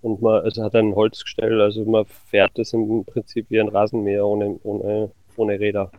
[0.01, 4.25] Und man, also hat ein Holzgestell, also man fährt es im Prinzip wie ein Rasenmäher
[4.25, 5.91] ohne, ohne, ohne Räder.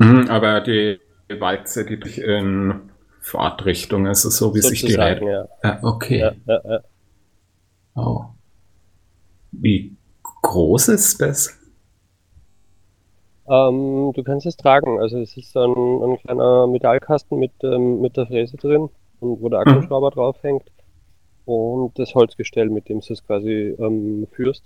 [0.00, 0.98] Mhm, aber die
[1.38, 2.90] Walze, die durch in
[3.20, 5.48] Fahrtrichtung ist, ist so wie sich die Sozusagen, Räder.
[5.62, 5.70] ja.
[5.70, 6.18] Ah, okay.
[6.18, 6.80] Ja, ja.
[7.94, 8.24] Oh.
[9.52, 9.96] Wie
[10.42, 11.56] groß ist das?
[13.48, 14.98] Ähm, du kannst es tragen.
[15.00, 18.88] Also es ist ein, ein kleiner Metallkasten mit, ähm, mit der Fräse drin
[19.20, 20.64] und wo der Akkuschrauber draufhängt
[21.44, 24.64] und das Holzgestell, mit dem du es quasi ähm, führst.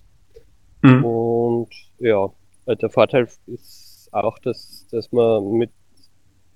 [0.83, 1.05] Mhm.
[1.05, 2.31] Und ja,
[2.67, 5.71] äh, der Vorteil ist auch, dass, dass man mit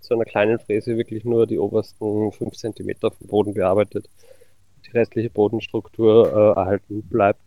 [0.01, 4.09] so einer kleinen Fräse wirklich nur die obersten 5 cm vom Boden bearbeitet.
[4.87, 7.41] Die restliche Bodenstruktur äh, erhalten bleibt,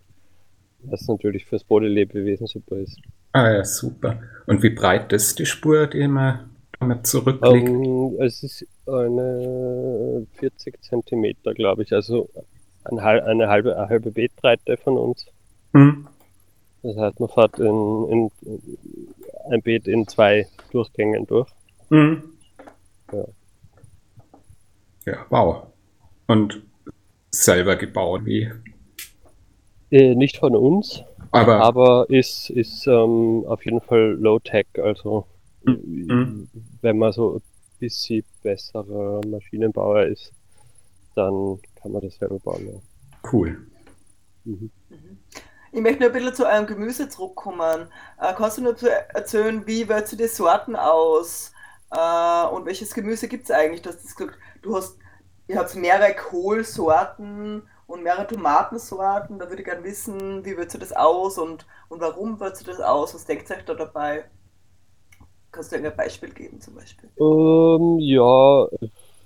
[0.84, 3.00] was natürlich fürs Bodenlebewesen super ist.
[3.34, 4.20] Ah ja, super.
[4.46, 7.70] Und wie breit ist die Spur, die man damit zurücklegt?
[7.70, 12.30] Ähm, es ist eine 40 Zentimeter, glaube ich, also
[12.84, 15.26] eine halbe, eine halbe Beetbreite von uns.
[15.74, 16.08] Mhm.
[16.84, 18.32] Das heißt, man fährt in, in,
[19.52, 21.50] ein Beet in zwei Durchgängen durch.
[21.90, 22.24] Mhm.
[23.12, 23.26] Ja.
[25.06, 25.68] Ja, wow.
[26.28, 26.62] Und
[27.32, 28.52] selber gebaut, wie?
[29.92, 34.68] Äh, nicht von uns, Aber, aber ist, ist ähm, auf jeden Fall Low-Tech.
[34.78, 35.26] Also,
[35.64, 36.50] Mhm.
[36.82, 37.42] wenn man so ein
[37.80, 40.32] bisschen besserer Maschinenbauer ist,
[41.16, 42.68] dann kann man das selber bauen.
[42.68, 42.80] Ja.
[43.32, 43.68] cool.
[44.44, 44.72] Mhm.
[45.74, 47.88] Ich möchte nur ein bisschen zu eurem Gemüse zurückkommen.
[48.20, 48.76] Äh, kannst du nur
[49.14, 51.54] erzählen, wie wählt ihr die Sorten aus?
[51.92, 53.82] Äh, und welches Gemüse gibt es eigentlich?
[53.82, 54.98] Du hast das gesagt, du hast,
[55.48, 59.40] ihr habt mehrere Kohlsorten und mehrere Tomatensorten.
[59.40, 62.74] Da würde ich gerne wissen, wie würzt ihr das aus und, und warum würzt ihr
[62.74, 63.16] das aus?
[63.16, 64.26] Was denkt ihr euch da dabei?
[65.52, 67.10] Kannst du ein Beispiel geben zum Beispiel?
[67.18, 68.68] Ähm, ja,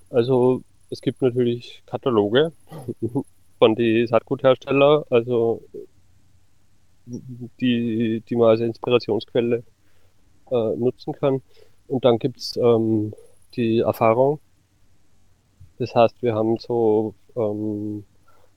[0.09, 2.51] also es gibt natürlich Kataloge
[3.59, 5.61] von den Saatgutherstellern, also
[7.05, 9.63] die, die man als Inspirationsquelle
[10.51, 11.41] äh, nutzen kann.
[11.87, 13.13] Und dann gibt es ähm,
[13.55, 14.39] die Erfahrung.
[15.77, 18.05] Das heißt, wir haben so ähm,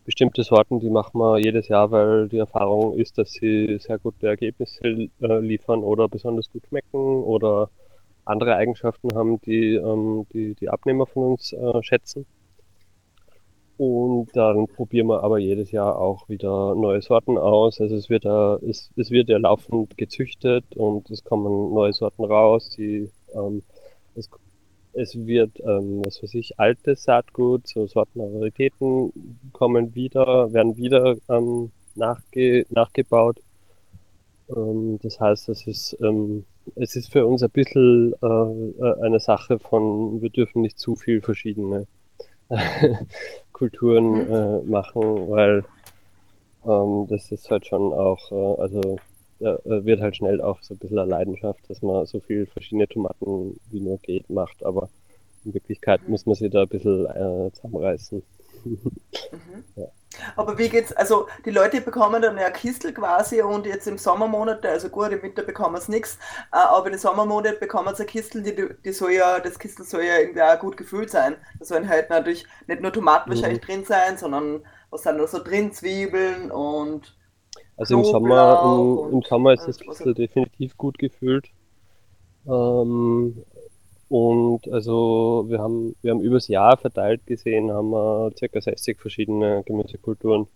[0.05, 4.29] bestimmte Sorten, die machen wir jedes Jahr, weil die Erfahrung ist, dass sie sehr gute
[4.29, 7.71] Ergebnisse äh, liefern oder besonders gut schmecken oder
[8.29, 12.27] andere Eigenschaften haben, die ähm, die, die Abnehmer von uns äh, schätzen.
[13.79, 17.81] Und dann probieren wir aber jedes Jahr auch wieder neue Sorten aus.
[17.81, 22.25] Also es wird ja, es, es wird ja laufend gezüchtet und es kommen neue Sorten
[22.25, 22.71] raus.
[22.77, 23.63] Die, ähm,
[24.17, 24.29] es,
[24.95, 29.13] es wird, ähm, was weiß ich, altes Saatgut, so Sortenraritäten
[29.53, 33.39] kommen wieder, werden wieder ähm, nachge, nachgebaut.
[34.55, 36.45] Ähm, das heißt, es ist, ähm,
[36.77, 41.21] es ist für uns ein bisschen äh, eine Sache von, wir dürfen nicht zu viel
[41.21, 41.87] verschiedene
[43.53, 44.33] Kulturen mhm.
[44.33, 45.65] äh, machen, weil
[46.67, 48.99] ähm, das ist halt schon auch, äh, also
[49.41, 52.89] äh, wird halt schnell auch so ein bisschen eine Leidenschaft, dass man so viel verschiedene
[52.89, 54.89] Tomaten wie nur geht macht, aber
[55.45, 58.23] in Wirklichkeit muss man sich da ein bisschen äh, zusammenreißen.
[58.65, 59.65] Mhm.
[59.77, 59.87] ja.
[60.37, 64.65] Aber wie geht's, also die Leute bekommen dann ja Kistel quasi und jetzt im Sommermonat,
[64.67, 66.19] also gut, im Winter bekommen sie nichts,
[66.53, 70.05] äh, aber den Sommermonat bekommen sie eine Kistel, die, die soll ja, das Kistel soll
[70.05, 71.37] ja irgendwie auch gut gefüllt sein.
[71.59, 73.35] Da sollen halt natürlich nicht nur Tomaten mhm.
[73.35, 77.17] wahrscheinlich drin sein, sondern was sind da so drin, Zwiebeln und
[77.77, 81.49] Also im Sommer, im, im Sommer ist das Kistel definitiv gut gefüllt.
[82.47, 83.45] Ähm,
[84.09, 88.61] und also wir haben, wir haben übers Jahr verteilt gesehen, haben wir ca.
[88.61, 90.47] 60 verschiedene Gemüsekulturen.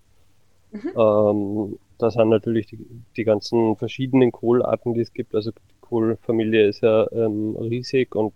[0.70, 0.92] Mhm.
[0.96, 2.78] Ähm, da sind natürlich die,
[3.16, 5.34] die ganzen verschiedenen Kohlarten, die es gibt.
[5.34, 8.32] Also die Kohlfamilie ist ja ähm, riesig und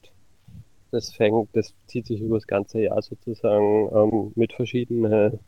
[0.91, 5.39] das fängt, das zieht sich über das ganze Jahr sozusagen ähm, mit verschiedene,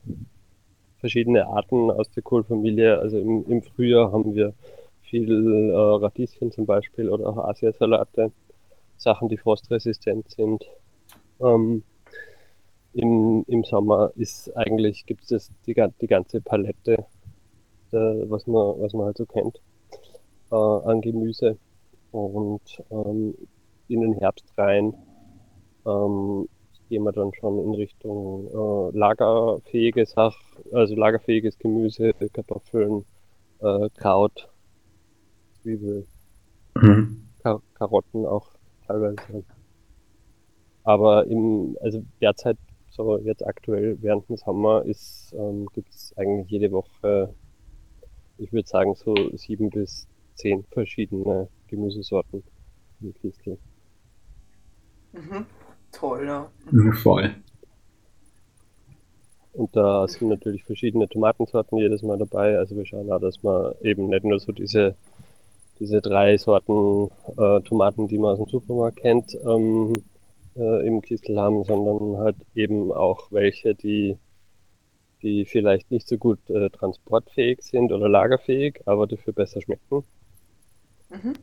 [0.99, 2.99] verschiedene Arten aus der Kohlfamilie.
[2.99, 4.55] Also im, im Frühjahr haben wir
[5.03, 8.33] viel äh, Radieschen zum Beispiel oder auch Asiasalate.
[8.99, 10.65] Sachen, die frostresistent sind.
[11.41, 11.83] Ähm,
[12.93, 17.05] im, Im Sommer ist eigentlich, gibt es die, die ganze Palette,
[17.93, 19.61] der, was, man, was man halt so kennt,
[20.51, 21.59] äh, an Gemüse.
[22.11, 23.35] Und ähm,
[23.89, 24.95] in den Herbst rein
[25.87, 26.49] ähm,
[26.89, 30.37] gehen wir dann schon in Richtung äh, lagerfähige Sach,
[30.73, 33.05] also lagerfähiges Gemüse, Kartoffeln,
[33.61, 34.49] äh, Kraut,
[35.61, 36.07] Zwiebel,
[36.75, 37.29] mhm.
[37.43, 38.58] Kar Karotten auch
[38.89, 39.45] teilweise.
[40.85, 42.57] Aber im, also derzeit,
[42.91, 47.35] so jetzt aktuell während dem Sommer ist, ähm, gibt es eigentlich jede Woche,
[48.39, 52.43] ich würde sagen, so sieben bis zehn verschiedene Gemüsesorten
[53.01, 53.59] im Kistel.
[55.13, 55.47] Mhm.
[55.93, 56.51] Toll, ja.
[56.71, 57.35] Mhm, voll.
[59.53, 62.59] Und da sind natürlich verschiedene Tomatensorten jedes Mal dabei.
[62.59, 64.95] Also wir schauen auch, dass man eben nicht nur so diese
[65.81, 69.93] diese drei Sorten äh, Tomaten, die man aus dem Supermarkt kennt, ähm,
[70.57, 74.19] äh, im Kistel haben, sondern halt eben auch welche, die,
[75.23, 80.05] die vielleicht nicht so gut äh, transportfähig sind oder lagerfähig, aber dafür besser schmecken.
[81.11, 81.35] Mhm.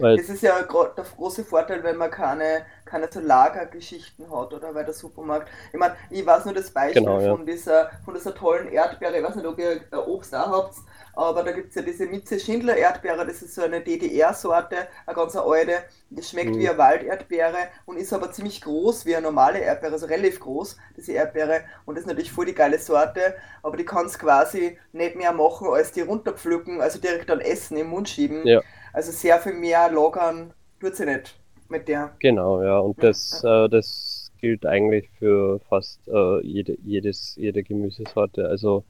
[0.00, 4.74] Weil, das ist ja der große Vorteil, wenn man keine, keine so Lagergeschichten hat, oder?
[4.74, 7.34] Weil der Supermarkt, ich meine, ich weiß nur das Beispiel genau, ja.
[7.34, 10.74] von, dieser, von dieser tollen Erdbeere, ich weiß nicht, ob ihr Obst auch habt,
[11.18, 15.16] aber da gibt es ja diese Mitze Schindler Erdbeere, das ist so eine DDR-Sorte, eine
[15.16, 16.60] ganz alte, die schmeckt mhm.
[16.60, 20.76] wie eine Walderdbeere und ist aber ziemlich groß wie eine normale Erdbeere, also relativ groß,
[20.96, 21.62] diese Erdbeere.
[21.86, 23.34] Und das ist natürlich voll die geile Sorte,
[23.64, 27.88] aber die kannst quasi nicht mehr machen, als die runterpflücken, also direkt dann essen, im
[27.88, 28.46] Mund schieben.
[28.46, 28.62] Ja.
[28.98, 32.16] Also sehr viel mehr lagern tut sie nicht mit der.
[32.18, 33.66] Genau, ja, und das, ja.
[33.66, 38.48] Äh, das gilt eigentlich für fast äh, jede, jedes, jede Gemüsesorte.
[38.48, 38.82] Also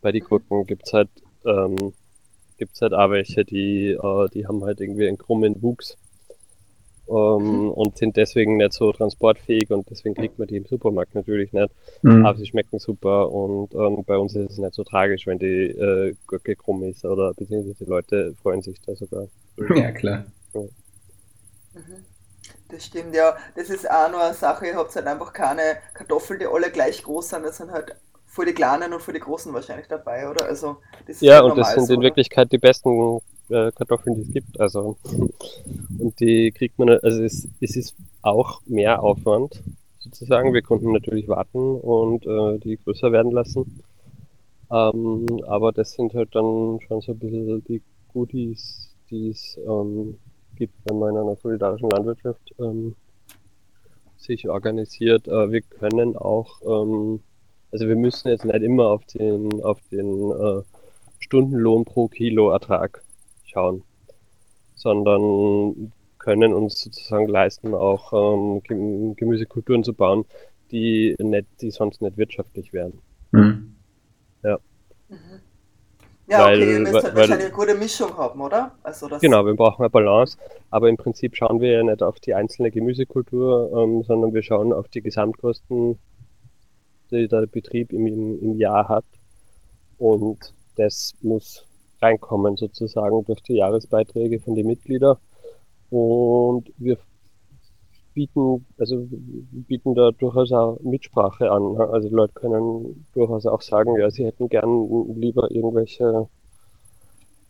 [0.00, 1.10] bei den Gurken gibt es halt
[1.44, 1.92] ähm,
[2.80, 5.98] halt auch welche, die, äh, die haben halt irgendwie einen krummen Wuchs
[7.08, 7.70] ähm, mhm.
[7.70, 11.70] und sind deswegen nicht so transportfähig und deswegen kriegt man die im Supermarkt natürlich nicht.
[12.02, 12.26] Mhm.
[12.26, 15.70] Aber sie schmecken super und ähm, bei uns ist es nicht so tragisch, wenn die
[15.70, 19.28] äh, Gurke krumm ist oder beziehungsweise die Leute freuen sich da sogar.
[19.74, 20.26] Ja, klar.
[20.54, 20.60] Ja.
[20.60, 22.04] Mhm.
[22.68, 23.36] Das stimmt, ja.
[23.54, 27.02] Das ist auch noch eine Sache, ihr habt halt einfach keine Kartoffeln, die alle gleich
[27.02, 27.44] groß sind.
[27.44, 27.94] Das sind halt
[28.26, 30.46] für die Kleinen und für die Großen wahrscheinlich dabei, oder?
[30.46, 30.78] Also,
[31.20, 33.20] ja, und das sind so, in Wirklichkeit die besten
[33.50, 34.60] äh, Kartoffeln, die es gibt.
[34.60, 34.96] Also,
[35.98, 39.62] und die kriegt man, also es, es ist auch mehr Aufwand
[39.98, 40.54] sozusagen.
[40.54, 43.82] Wir konnten natürlich warten und äh, die größer werden lassen.
[44.70, 47.82] Ähm, aber das sind halt dann schon so ein bisschen die
[48.12, 50.18] Goodies, die es ähm,
[50.56, 52.96] gibt, wenn man in einer solidarischen Landwirtschaft ähm,
[54.16, 55.28] sich organisiert.
[55.28, 57.20] Äh, wir können auch, ähm,
[57.70, 60.62] also wir müssen jetzt nicht immer auf den, auf den äh,
[61.20, 63.02] Stundenlohn pro Kilo Ertrag
[63.56, 63.82] schauen,
[64.74, 68.62] sondern können uns sozusagen leisten, auch ähm,
[69.16, 70.26] Gemüsekulturen zu bauen,
[70.70, 72.98] die, nicht, die sonst nicht wirtschaftlich wären.
[73.30, 73.74] Mhm.
[74.42, 74.58] Ja.
[75.08, 75.16] Mhm.
[76.28, 78.72] Ja, weil, okay, ihr müsst halt wahrscheinlich eine gute Mischung haben, oder?
[78.82, 80.36] Also das genau, wir brauchen eine Balance,
[80.70, 84.72] aber im Prinzip schauen wir ja nicht auf die einzelne Gemüsekultur, ähm, sondern wir schauen
[84.72, 85.98] auf die Gesamtkosten,
[87.12, 89.04] die der Betrieb im, im Jahr hat.
[89.98, 91.64] Und das muss
[92.06, 95.16] reinkommen sozusagen durch die Jahresbeiträge von den Mitgliedern.
[95.90, 96.98] Und wir
[98.14, 99.06] bieten, also
[99.68, 101.76] bieten da durchaus auch Mitsprache an.
[101.76, 106.28] Also die Leute können durchaus auch sagen, ja, sie hätten gern lieber irgendwelche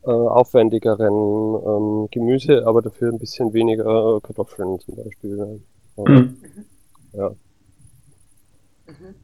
[0.05, 5.61] äh, aufwendigeren ähm, Gemüse, aber dafür ein bisschen weniger Kartoffeln zum Beispiel.
[5.97, 6.37] Mhm.
[7.13, 7.31] Ja.
[8.87, 9.15] Mhm.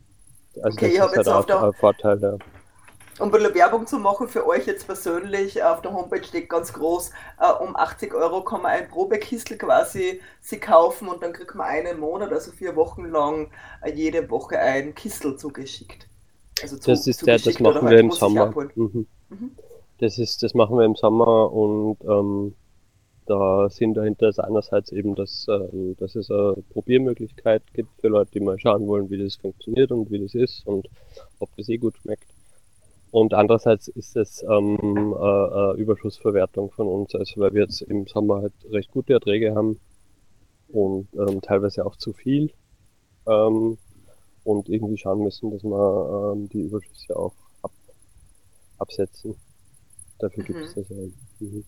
[0.62, 2.20] Also okay, das ist halt auch ein Vorteil.
[2.20, 2.38] Ja
[3.22, 6.72] um ein bisschen Werbung zu machen für euch jetzt persönlich, auf der Homepage steht ganz
[6.72, 7.10] groß,
[7.40, 11.68] äh, um 80 Euro kann man ein Probekistel quasi sie kaufen und dann kriegt man
[11.68, 13.50] einen Monat, also vier Wochen lang,
[13.82, 16.08] äh, jede Woche ein Kistel zugeschickt.
[16.62, 18.52] Also zu, das ist der, das machen wir halt im Sommer.
[18.74, 19.06] Mhm.
[19.28, 19.50] Mhm.
[19.98, 22.54] Das ist, das machen wir im Sommer und ähm,
[23.26, 28.32] da sind dahinter ist einerseits eben, dass, äh, dass es eine Probiermöglichkeit gibt für Leute,
[28.32, 30.88] die mal schauen wollen, wie das funktioniert und wie das ist und
[31.38, 32.26] ob das eh gut schmeckt.
[33.12, 38.06] Und andererseits ist es ähm, äh, äh, Überschussverwertung von uns, also weil wir jetzt im
[38.06, 39.78] Sommer halt recht gute Erträge haben
[40.68, 42.50] und ähm, teilweise auch zu viel
[43.26, 43.76] ähm,
[44.44, 47.72] und irgendwie schauen müssen, dass wir ähm, die Überschüsse auch ab,
[48.78, 49.36] absetzen.
[50.18, 50.80] Dafür gibt es mhm.
[50.80, 50.96] das ja.
[51.40, 51.64] Mhm.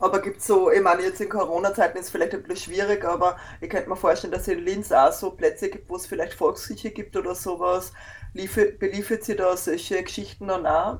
[0.00, 3.04] Aber gibt es so, ich meine, jetzt in Corona-Zeiten ist es vielleicht ein bisschen schwierig,
[3.04, 6.06] aber ich könnte mir vorstellen, dass es in Linz auch so Plätze gibt, wo es
[6.06, 7.92] vielleicht Volksküche gibt oder sowas,
[8.34, 10.98] Liefert, beliefert sie da solche Geschichten dann auch?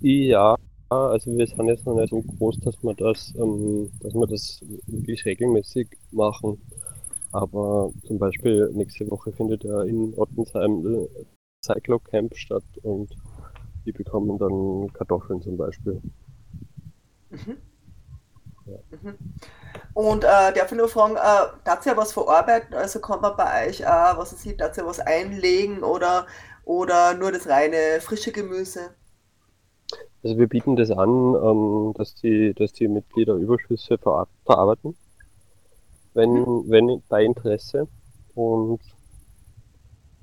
[0.00, 0.56] Ja,
[0.88, 4.60] also wir sind jetzt noch nicht so groß, dass wir das, ähm, dass wir das
[4.86, 6.58] wirklich regelmäßig machen.
[7.32, 11.08] Aber zum Beispiel nächste Woche findet ja in Ottensheim
[11.64, 13.10] Cyclo-Camp statt und
[13.84, 16.00] die bekommen dann Kartoffeln zum Beispiel.
[17.34, 17.56] Mhm.
[18.66, 18.78] Ja.
[18.90, 19.18] Mhm.
[19.92, 22.74] Und äh, darf ich nur fragen, äh, darf ihr was verarbeiten?
[22.74, 26.26] Also kann man bei euch auch, was es darf ihr was einlegen oder,
[26.64, 28.90] oder nur das reine frische Gemüse?
[30.22, 34.96] Also wir bieten das an, ähm, dass, die, dass die Mitglieder Überschüsse ver verarbeiten,
[36.14, 36.64] wenn, mhm.
[36.66, 37.86] wenn bei Interesse.
[38.34, 38.80] Und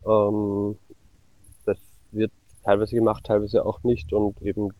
[0.06, 0.78] ähm,
[1.66, 1.78] das
[2.12, 2.32] wird
[2.64, 4.12] teilweise gemacht, teilweise auch nicht.
[4.12, 4.74] Und eben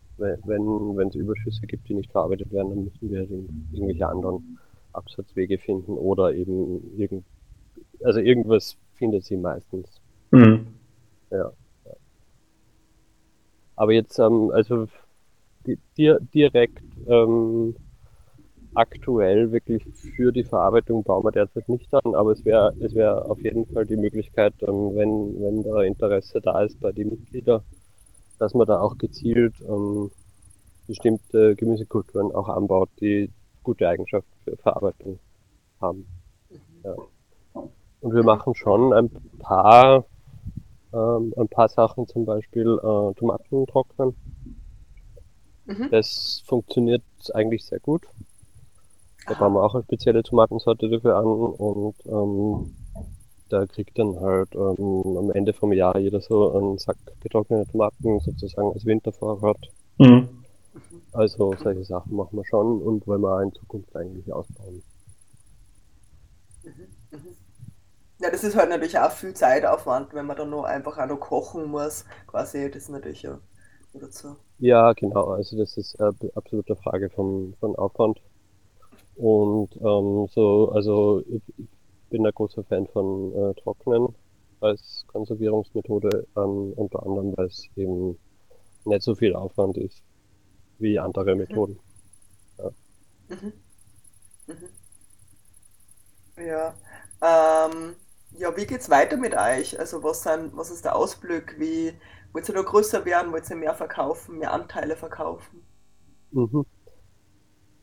[0.44, 3.28] wenn wenn es Überschüsse gibt, die nicht verarbeitet werden, dann müssen wir
[3.72, 4.58] irgendwelche anderen
[4.92, 7.24] Absatzwege finden oder eben irgend,
[8.02, 10.00] also irgendwas findet sie meistens.
[10.30, 10.66] Mhm.
[11.30, 11.52] Ja,
[11.84, 11.92] ja.
[13.76, 14.86] Aber jetzt, ähm, also
[15.66, 15.78] di
[16.34, 17.74] direkt ähm,
[18.74, 19.84] aktuell wirklich
[20.16, 23.66] für die Verarbeitung bauen wir derzeit nicht an, aber es wäre es wäre auf jeden
[23.66, 27.62] Fall die Möglichkeit, ähm, wenn, wenn da Interesse da ist bei den Mitgliedern,
[28.42, 30.10] dass man da auch gezielt ähm,
[30.88, 33.30] bestimmte Gemüsekulturen auch anbaut, die
[33.62, 35.20] gute Eigenschaften für Verarbeitung
[35.80, 36.08] haben.
[36.82, 36.96] Ja.
[38.00, 40.06] Und wir machen schon ein paar,
[40.92, 44.16] ähm, ein paar Sachen, zum Beispiel äh, Tomaten trocknen.
[45.66, 45.88] Mhm.
[45.92, 48.02] Das funktioniert eigentlich sehr gut.
[49.28, 52.74] Da bauen wir auch eine spezielle Tomatensorte dafür an und ähm,
[53.52, 58.18] da kriegt dann halt ähm, am Ende vom Jahr jeder so einen Sack getrocknete Tomaten
[58.20, 59.58] sozusagen als Wintervorrat.
[59.98, 60.28] Mhm.
[61.12, 64.82] Also solche Sachen machen wir schon und wollen wir in Zukunft eigentlich ausbauen.
[68.20, 71.20] Ja, das ist halt natürlich auch viel Zeitaufwand, wenn man dann nur einfach auch noch
[71.20, 72.06] kochen muss.
[72.26, 73.38] Quasi, das ist natürlich ja
[73.92, 74.36] dazu.
[74.60, 75.32] Ja, genau.
[75.32, 78.20] Also das ist eine absolute Frage von, von Aufwand.
[79.16, 81.42] Und ähm, so, also ich
[82.12, 84.14] bin ein großer Fan von äh, Trocknen
[84.60, 88.18] als Konservierungsmethode, ähm, unter anderem, weil es eben
[88.84, 90.04] nicht so viel Aufwand ist
[90.78, 91.80] wie andere Methoden.
[92.58, 92.70] Ja,
[93.28, 93.52] mhm.
[94.46, 94.68] Mhm.
[96.44, 96.74] ja.
[97.22, 97.96] Ähm,
[98.36, 99.78] ja wie geht's weiter mit euch?
[99.78, 101.58] Also was, sind, was ist der Ausblick?
[101.58, 101.94] Wie
[102.32, 103.32] wollt ihr noch größer werden?
[103.32, 105.64] Wollt ihr mehr verkaufen, mehr Anteile verkaufen?
[106.30, 106.66] Mhm.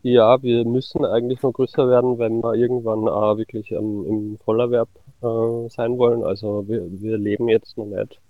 [0.02, 4.88] Ja, wir müssen eigentlich noch größer werden, wenn wir irgendwann äh, wirklich ähm, im Vollerwerb
[5.22, 6.24] äh, sein wollen.
[6.24, 8.22] Also wir, wir leben jetzt noch nicht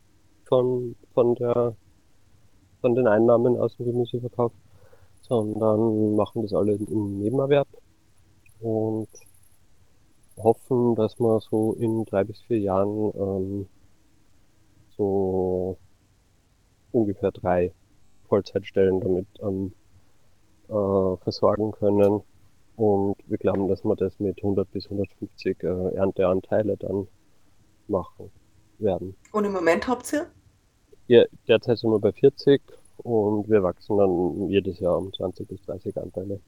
[0.46, 1.76] von, von, der,
[2.82, 4.52] von den Einnahmen aus dem Gemüseverkauf,
[5.22, 7.68] sondern machen das alle im Nebenerwerb
[8.62, 9.10] und
[10.38, 13.68] hoffen, dass wir so in drei bis vier Jahren ähm,
[14.98, 15.78] so
[16.92, 17.72] ungefähr drei
[18.28, 19.74] Vollzeitstellen damit ähm,
[20.70, 22.22] äh, versorgen können.
[22.76, 27.08] Und wir glauben, dass wir das mit 100 bis 150 äh, Ernteanteile dann
[27.88, 28.32] machen
[28.78, 29.16] werden.
[29.32, 30.28] Und im Moment habt ihr?
[31.08, 32.62] Ja, derzeit sind wir bei 40
[32.98, 36.40] und wir wachsen dann jedes Jahr um 20 bis 30 Anteile.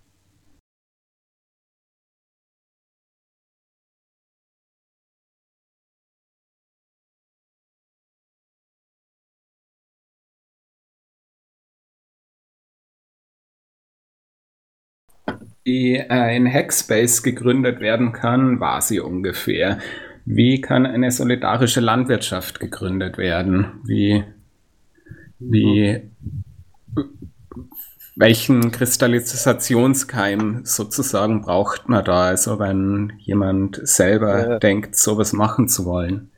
[15.66, 19.80] Die äh, in Hackspace gegründet werden kann, war sie ungefähr.
[20.26, 23.82] Wie kann eine solidarische Landwirtschaft gegründet werden?
[23.86, 24.24] Wie,
[25.40, 26.02] wie,
[28.16, 32.26] welchen Kristallisationskeim sozusagen braucht man da?
[32.26, 34.60] Also wenn jemand selber ja.
[34.60, 36.30] denkt, sowas machen zu wollen.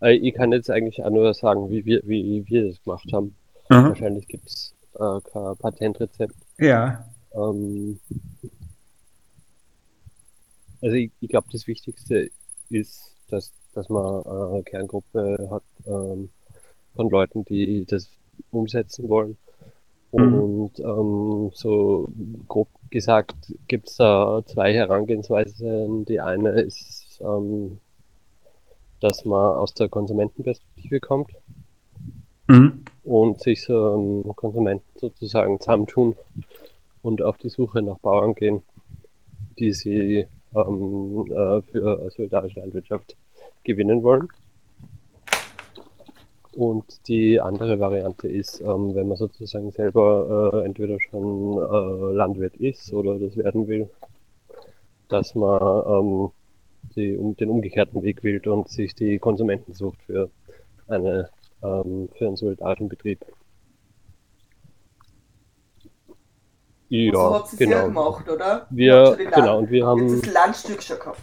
[0.00, 3.34] Äh, ich kann jetzt eigentlich auch nur sagen, wie wir, wie wir das gemacht haben.
[3.70, 3.84] Mhm.
[3.84, 6.34] Wahrscheinlich gibt es äh, kein Patentrezept.
[6.58, 7.06] Ja.
[7.34, 7.98] Ähm,
[10.84, 12.30] also ich, ich glaube, das Wichtigste
[12.68, 16.28] ist, dass, dass man eine Kerngruppe hat ähm,
[16.94, 18.10] von Leuten, die das
[18.50, 19.38] umsetzen wollen.
[20.12, 20.34] Mhm.
[20.34, 22.08] Und ähm, so
[22.46, 23.34] grob gesagt
[23.66, 26.04] gibt es da zwei Herangehensweisen.
[26.04, 27.80] Die eine ist, ähm,
[29.00, 31.30] dass man aus der Konsumentenperspektive kommt
[32.48, 32.84] mhm.
[33.04, 36.14] und sich so ähm, Konsumenten sozusagen zusammentun
[37.00, 38.62] und auf die Suche nach Bauern gehen,
[39.58, 43.16] die sie ähm, äh, für solidarische Landwirtschaft
[43.64, 44.28] gewinnen wollen.
[46.52, 52.56] Und die andere Variante ist, ähm, wenn man sozusagen selber äh, entweder schon äh, Landwirt
[52.56, 53.90] ist oder das werden will,
[55.08, 56.30] dass man ähm,
[56.94, 60.30] die, um, den umgekehrten Weg wählt und sich die Konsumenten sucht für,
[60.86, 61.28] eine,
[61.62, 63.24] ähm, für einen solidarischen Betrieb.
[66.94, 67.76] Ja, so habt ihr genau.
[67.76, 68.66] ja gemacht, oder?
[68.70, 70.20] Wir, genau, und wir haben.
[70.20, 71.22] das Landstück schon gehabt.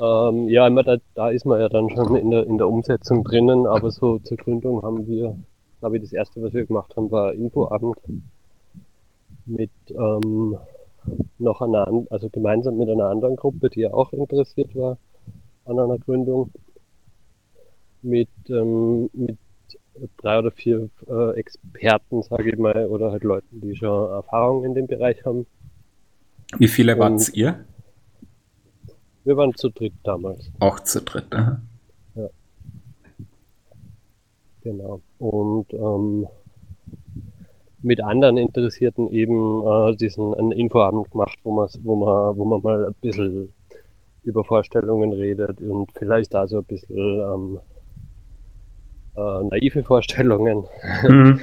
[0.00, 3.24] Ähm, ja, immer da, da ist man ja dann schon in der, in der Umsetzung
[3.24, 5.36] drinnen, aber so zur Gründung haben wir,
[5.80, 7.98] glaube ich, das erste, was wir gemacht haben, war Infoabend
[9.44, 10.56] mit ähm,
[11.38, 14.96] noch einer, also gemeinsam mit einer anderen Gruppe, die ja auch interessiert war
[15.66, 16.50] an einer Gründung,
[18.00, 19.36] mit, ähm, mit
[20.16, 24.74] drei oder vier äh, Experten, sage ich mal, oder halt Leuten, die schon Erfahrung in
[24.74, 25.46] dem Bereich haben.
[26.58, 27.64] Wie viele wart ihr?
[29.24, 30.50] Wir waren zu dritt damals.
[30.58, 31.60] Auch zu dritt, aha.
[32.14, 32.30] Ja.
[34.62, 35.02] Genau.
[35.18, 36.26] Und ähm,
[37.82, 42.62] mit anderen Interessierten eben äh, diesen einen Infoabend gemacht, wo man, wo man, wo man
[42.62, 43.52] mal ein bisschen
[44.22, 47.60] über Vorstellungen redet und vielleicht da so ein bisschen ähm,
[49.18, 50.64] äh, naive Vorstellungen
[51.02, 51.40] mhm.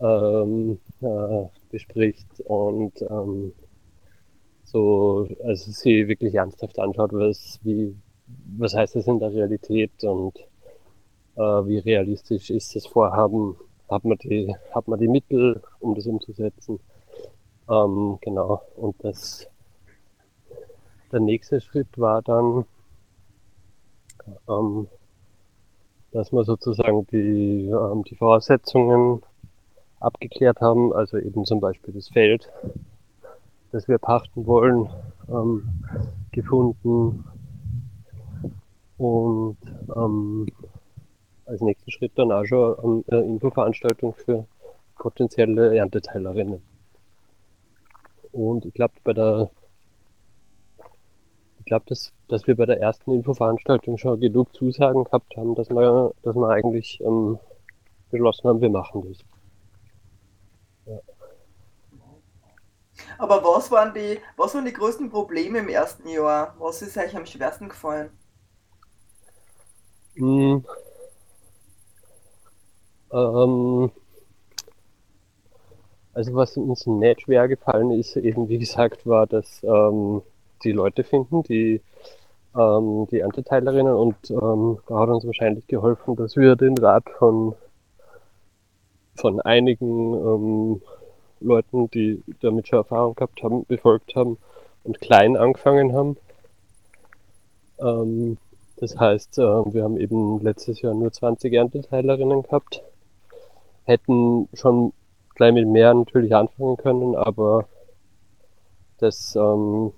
[0.00, 3.52] ähm, äh, bespricht und ähm,
[4.64, 7.94] so, also sie wirklich ernsthaft anschaut, was, wie,
[8.58, 10.38] was heißt das in der Realität und
[11.36, 13.56] äh, wie realistisch ist das Vorhaben,
[13.88, 16.80] hat man die, hat man die Mittel, um das umzusetzen.
[17.68, 19.46] Ähm, genau, und das,
[21.12, 22.64] der nächste Schritt war dann,
[24.48, 24.88] ähm,
[26.12, 29.22] dass wir sozusagen die, ähm, die Voraussetzungen
[30.00, 32.50] abgeklärt haben, also eben zum Beispiel das Feld,
[33.70, 34.88] das wir pachten wollen,
[35.28, 35.68] ähm,
[36.32, 37.24] gefunden
[38.98, 39.56] und
[39.96, 40.46] ähm,
[41.46, 44.46] als nächsten Schritt dann auch schon eine Infoveranstaltung für
[44.98, 46.62] potenzielle Ernteteilerinnen.
[48.32, 49.50] Und ich glaube, bei der
[51.72, 56.12] glaube, dass, dass wir bei der ersten Infoveranstaltung schon genug Zusagen gehabt haben, dass wir,
[56.22, 57.38] dass wir eigentlich ähm,
[58.10, 59.18] beschlossen haben, wir machen das.
[60.84, 61.00] Ja.
[63.16, 66.54] Aber was waren, die, was waren die größten Probleme im ersten Jahr?
[66.58, 68.10] Was ist euch am schwersten gefallen?
[70.16, 70.66] Hm.
[73.14, 73.90] Ähm,
[76.12, 80.20] also was uns nicht schwer gefallen ist, eben wie gesagt, war, dass ähm,
[80.64, 81.80] die Leute finden, die,
[82.56, 87.54] ähm, die Ernteteilerinnen und ähm, da hat uns wahrscheinlich geholfen, dass wir den Rat von,
[89.16, 90.82] von einigen ähm,
[91.40, 94.38] Leuten, die damit schon Erfahrung gehabt haben, befolgt haben
[94.84, 96.16] und klein angefangen haben.
[97.80, 98.38] Ähm,
[98.76, 102.82] Das heißt, äh, wir haben eben letztes Jahr nur 20 Ernteteilerinnen gehabt.
[103.84, 104.92] Hätten schon
[105.36, 107.68] gleich mit mehr natürlich anfangen können, aber
[108.98, 109.92] das ähm,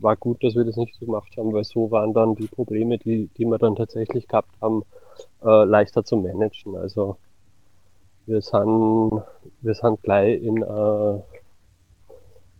[0.00, 2.98] war gut, dass wir das nicht so gemacht haben, weil so waren dann die Probleme,
[2.98, 4.82] die, die wir dann tatsächlich gehabt haben,
[5.42, 6.76] äh, leichter zu managen.
[6.76, 7.16] Also
[8.26, 9.22] wir sind,
[9.60, 11.20] wir sind gleich in, äh,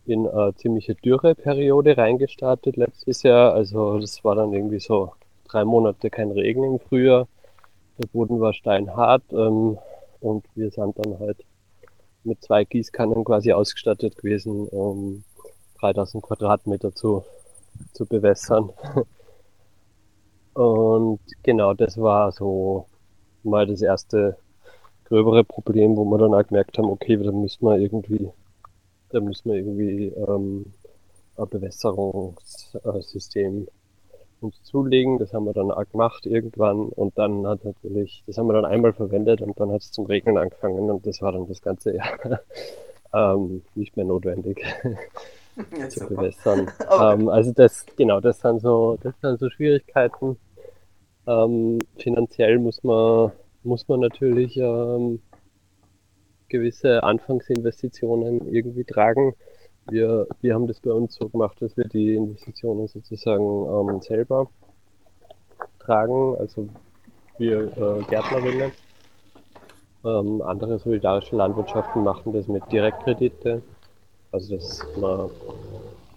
[0.07, 3.55] in eine ziemliche Dürreperiode reingestartet letztes Jahr.
[3.55, 5.13] Also das war dann irgendwie so
[5.49, 7.29] drei Monate kein Regen im Frühjahr.
[7.99, 9.79] Der Boden war steinhart ähm,
[10.21, 11.39] und wir sind dann halt
[12.25, 15.23] mit zwei Gießkannen quasi ausgestattet gewesen, um
[15.81, 17.25] 3000 Quadratmeter zu,
[17.93, 18.71] zu bewässern.
[20.55, 22.87] Und genau, das war so
[23.43, 24.37] mal das erste
[25.05, 28.31] gröbere Problem, wo wir dann auch gemerkt haben, okay, da müssen wir irgendwie,
[29.11, 30.73] da müssen wir irgendwie ähm,
[31.37, 33.69] ein Bewässerungssystem
[34.41, 35.19] uns zulegen.
[35.19, 38.65] Das haben wir dann auch gemacht irgendwann und dann hat natürlich, das haben wir dann
[38.65, 41.97] einmal verwendet und dann hat es zum Regnen angefangen und das war dann das ganze
[41.97, 42.19] Jahr
[43.15, 44.63] ähm, nicht mehr notwendig
[45.77, 46.71] ja, zu bewässern.
[46.79, 47.15] Okay.
[47.21, 50.37] Ähm, also das, genau, das sind so, das sind so Schwierigkeiten.
[51.27, 53.33] Ähm, finanziell muss man,
[53.63, 55.21] muss man natürlich ähm,
[56.49, 59.35] gewisse Anfangsinvestitionen irgendwie tragen.
[59.89, 63.45] Wir, wir haben das bei uns so gemacht, dass wir die Investitionen sozusagen
[63.91, 64.51] ähm, selber
[65.79, 66.69] tragen, also
[67.39, 68.73] wir äh, Gärtnerinnen.
[70.05, 73.63] Ähm, andere solidarische Landwirtschaften machen das mit Direktkredite.
[74.33, 75.31] Also dass man,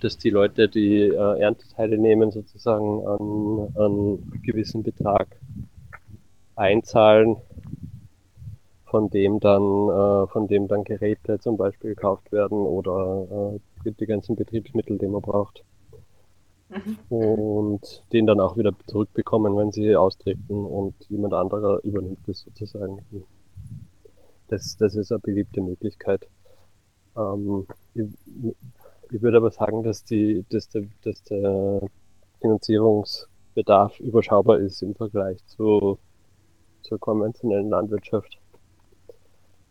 [0.01, 5.27] dass die Leute, die äh, Ernteteile nehmen, sozusagen an, an einen gewissen Betrag
[6.55, 7.37] einzahlen,
[8.85, 14.05] von dem dann, äh, von dem dann Geräte zum Beispiel gekauft werden oder äh, die
[14.05, 15.63] ganzen Betriebsmittel, die man braucht.
[16.69, 16.97] Mhm.
[17.09, 22.99] Und den dann auch wieder zurückbekommen, wenn sie austreten und jemand anderer übernimmt das sozusagen.
[24.47, 26.27] Das, das ist eine beliebte Möglichkeit.
[27.17, 28.07] Ähm, ich,
[29.11, 31.81] ich, würde aber sagen, dass, die, dass, der, dass der
[32.41, 35.97] Finanzierungsbedarf überschaubar ist im Vergleich zu,
[36.81, 38.39] zur konventionellen Landwirtschaft.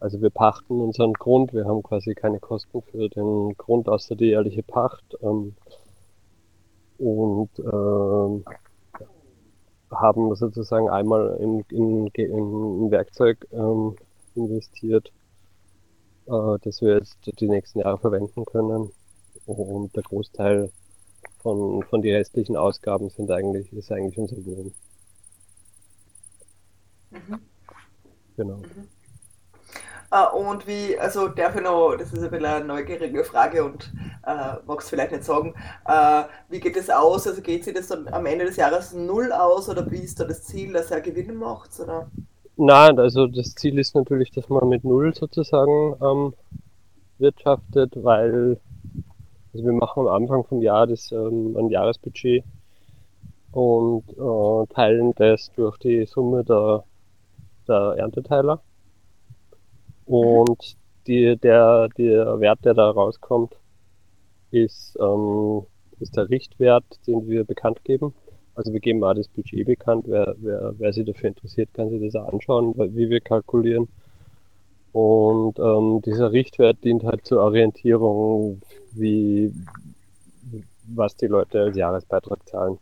[0.01, 4.31] Also wir pachten unseren Grund, wir haben quasi keine Kosten für den Grund außer die
[4.31, 5.17] ehrliche Pacht.
[5.23, 5.55] Ähm,
[6.99, 8.45] und ähm,
[9.91, 13.97] haben sozusagen einmal in, in, in Werkzeug ähm,
[14.35, 15.13] investiert,
[16.27, 18.91] äh, das wir jetzt die nächsten Jahre verwenden können.
[19.47, 20.71] Und der Großteil
[21.43, 24.73] von, von den restlichen Ausgaben sind eigentlich, ist eigentlich unser Lohn.
[27.11, 27.39] Mhm.
[28.37, 28.57] Genau.
[28.57, 28.89] Mhm.
[30.15, 33.91] Uh, und wie, also darf ich noch, das ist ein bisschen eine neugierige Frage und
[34.27, 35.55] uh, magst vielleicht nicht sagen,
[35.89, 37.27] uh, wie geht es aus?
[37.27, 40.25] Also geht sich das dann am Ende des Jahres null aus oder wie ist da
[40.25, 41.81] das Ziel, dass er Gewinn macht?
[41.81, 42.11] Oder?
[42.57, 46.35] Nein, also das Ziel ist natürlich, dass man mit null sozusagen ähm,
[47.19, 48.61] wirtschaftet, weil
[49.53, 52.45] also wir machen am Anfang vom Jahr das ähm, ein Jahresbudget
[53.53, 56.85] und äh, teilen das durch die Summe der,
[57.69, 58.63] der Ernteteiler
[60.07, 60.77] und
[61.07, 63.57] die, der, der Wert, der da rauskommt,
[64.51, 65.63] ist, ähm,
[66.01, 68.15] ist der Richtwert, den wir bekannt geben.
[68.55, 70.05] Also wir geben auch das Budget bekannt.
[70.09, 73.89] Wer, wer, wer sich dafür interessiert, kann sich das auch anschauen, wie wir kalkulieren.
[74.93, 78.61] Und ähm, dieser Richtwert dient halt zur Orientierung,
[78.93, 79.53] wie
[80.95, 82.79] was die Leute als Jahresbeitrag zahlen.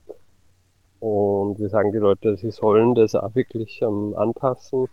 [0.99, 4.89] Und wir sagen die Leute, sie sollen das auch wirklich ähm, anpassen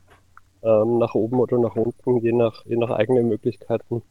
[0.63, 4.03] ähm, nach oben oder nach unten, je nach, je nach eigenen Möglichkeiten.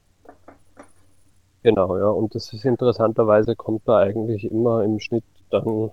[1.63, 5.91] Genau, ja, und das ist interessanterweise kommt da eigentlich immer im Schnitt dann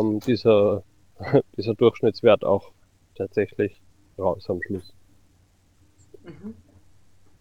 [0.00, 0.82] ähm, dieser,
[1.56, 2.72] dieser Durchschnittswert auch
[3.14, 3.80] tatsächlich
[4.18, 4.94] raus am Schluss.
[6.24, 6.54] Mhm.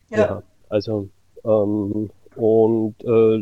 [0.09, 0.17] Ja.
[0.17, 0.43] ja.
[0.69, 1.09] also
[1.43, 3.41] ähm, und äh,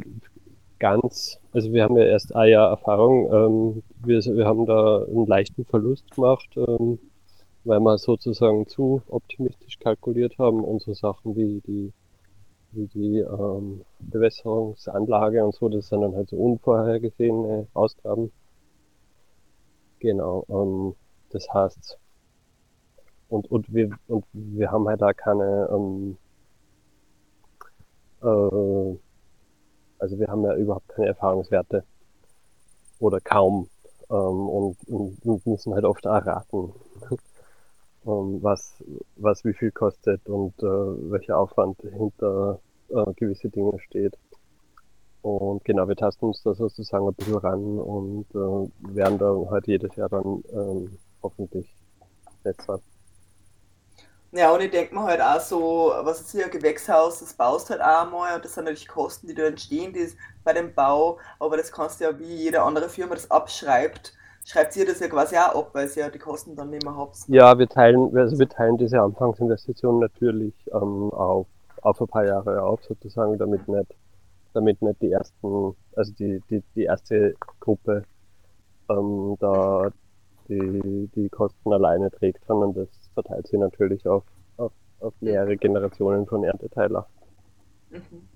[0.80, 5.26] ganz, also wir haben ja erst ein Jahr Erfahrung, ähm, wir, wir haben da einen
[5.26, 7.00] leichten Verlust gemacht, ähm,
[7.64, 10.64] weil wir sozusagen zu optimistisch kalkuliert haben.
[10.64, 11.94] Unsere Sachen wie die,
[12.72, 18.32] wie die ähm, Bewässerungsanlage und so, das sind dann halt so unvorhergesehene Ausgaben.
[20.04, 20.96] Genau, ähm,
[21.30, 21.98] das heißt,
[23.30, 26.18] und, und, wir, und wir haben halt da keine, ähm,
[28.22, 28.98] äh,
[30.00, 31.86] also wir haben ja überhaupt keine Erfahrungswerte
[33.00, 33.70] oder kaum
[34.10, 36.74] ähm, und, und, müssen halt oft erraten,
[38.06, 38.84] ähm, was,
[39.16, 40.66] was wie viel kostet und äh,
[41.12, 44.18] welcher Aufwand hinter äh, gewisse Dinge steht.
[45.24, 49.68] Und genau, wir tasten uns da sozusagen ein bisschen ran und äh, werden da halt
[49.68, 51.74] jedes Jahr dann ähm, hoffentlich
[52.44, 52.82] besser.
[54.34, 57.70] Ja, und ich denke mir halt auch so, was ist hier, ein Gewächshaus, das baust
[57.70, 60.10] halt auch einmal und das sind natürlich Kosten, die da entstehen die
[60.44, 64.14] bei dem Bau, aber das kannst du ja wie jede andere Firma das abschreibt,
[64.44, 66.98] schreibt ihr das ja quasi auch ab, weil sie ja die Kosten dann nicht mehr
[66.98, 67.16] habt.
[67.28, 71.48] Ja, wir teilen, also wir teilen diese Anfangsinvestitionen natürlich ähm, auf,
[71.82, 73.96] auf ein paar Jahre auf, sozusagen, damit nicht,
[74.54, 78.04] damit nicht die ersten, also die, die, die erste Gruppe
[78.90, 79.92] ähm, da
[80.50, 84.24] die, die Kosten alleine trägt, sondern das verteilt sich natürlich auf,
[84.58, 87.08] auf, auf mehrere Generationen von Ernteteiler.
[87.90, 88.28] Mhm.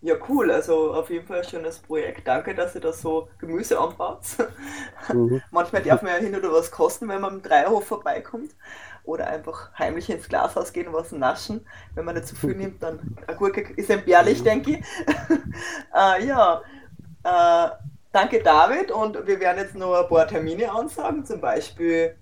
[0.00, 0.50] Ja, cool.
[0.52, 2.26] Also auf jeden Fall ein schönes Projekt.
[2.26, 4.22] Danke, dass ihr das so Gemüse anbaut.
[5.12, 5.42] Mhm.
[5.50, 8.54] Manchmal darf man ja hin oder was kosten, wenn man im Dreierhof vorbeikommt.
[9.04, 11.66] Oder einfach heimlich ins Glashaus gehen und was naschen.
[11.94, 14.78] Wenn man nicht zu viel nimmt, dann Gurke ist entbehrlich, denke ich.
[15.94, 16.62] äh, ja,
[17.24, 17.70] äh,
[18.12, 18.90] danke David.
[18.90, 21.24] Und wir werden jetzt noch ein paar Termine ansagen.
[21.24, 22.16] Zum Beispiel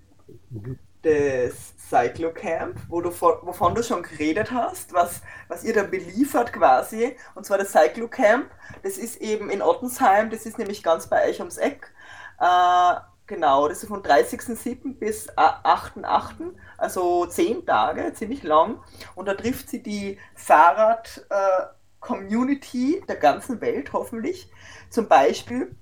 [1.03, 7.15] das Cyclocamp, wo du, wovon du schon geredet hast, was, was ihr da beliefert quasi.
[7.35, 8.49] Und zwar das Cyclocamp,
[8.83, 11.91] das ist eben in Ottensheim, das ist nämlich ganz bei euch ums Eck.
[12.39, 14.97] Äh, genau, das ist von 30.07.
[14.97, 18.81] bis 8.08., also zehn Tage, ziemlich lang.
[19.15, 24.51] Und da trifft sie die Fahrrad-Community äh, der ganzen Welt hoffentlich.
[24.89, 25.75] Zum Beispiel,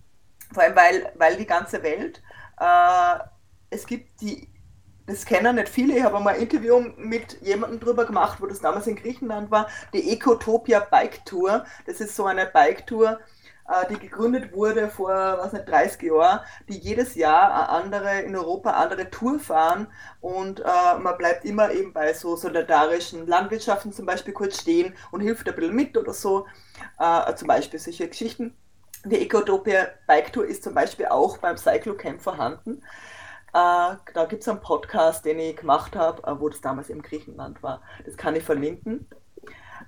[0.54, 2.22] vor allem weil, weil die ganze Welt,
[2.60, 3.20] äh,
[3.70, 4.50] es gibt die
[5.08, 5.98] das kennen nicht viele.
[5.98, 9.68] Ich habe einmal ein Interview mit jemandem drüber gemacht, wo das damals in Griechenland war.
[9.94, 11.66] Die Ecotopia Bike Tour.
[11.86, 13.20] Das ist so eine Bike Tour,
[13.90, 19.10] die gegründet wurde vor, was nicht, 30 Jahren, die jedes Jahr andere in Europa andere
[19.10, 19.88] Tour fahren
[20.22, 25.22] und äh, man bleibt immer eben bei so solidarischen Landwirtschaften zum Beispiel kurz stehen und
[25.22, 26.46] hilft ein bisschen mit oder so.
[27.00, 28.56] Äh, zum Beispiel solche Geschichten.
[29.04, 32.82] Die Ecotopia Bike Tour ist zum Beispiel auch beim Cyclocamp vorhanden.
[33.54, 37.02] Äh, da gibt es einen Podcast, den ich gemacht habe, äh, wo das damals im
[37.02, 37.82] Griechenland war.
[38.06, 39.08] Das kann ich verlinken.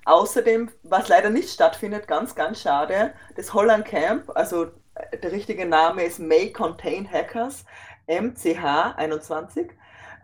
[0.08, 5.66] Außerdem, was leider nicht stattfindet, ganz, ganz schade, das Holland Camp, also äh, der richtige
[5.66, 7.66] Name ist May Contain Hackers,
[8.08, 9.70] MCH21.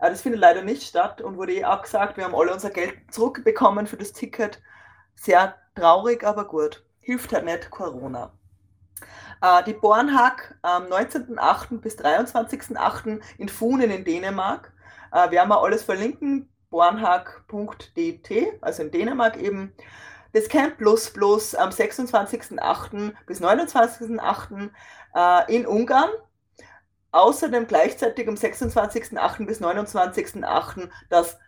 [0.00, 2.94] Das findet leider nicht statt und wurde eh auch gesagt, wir haben alle unser Geld
[3.10, 4.62] zurückbekommen für das Ticket.
[5.16, 6.82] Sehr traurig, aber gut.
[7.00, 8.32] Hilft halt nicht Corona.
[9.42, 11.80] Äh, die Bornhag am 19.08.
[11.82, 13.20] bis 23.08.
[13.36, 14.72] in Funen in Dänemark.
[15.12, 19.72] Äh, werden wir alles verlinken, bornhag.dt, also in Dänemark eben.
[20.32, 23.12] Das Camp Plus Plus am 26.08.
[23.28, 24.70] bis 29.08.
[25.14, 26.10] Äh, in Ungarn.
[27.12, 29.46] Außerdem gleichzeitig am 26.08.
[29.46, 30.88] bis 29.08.
[31.08, 31.38] das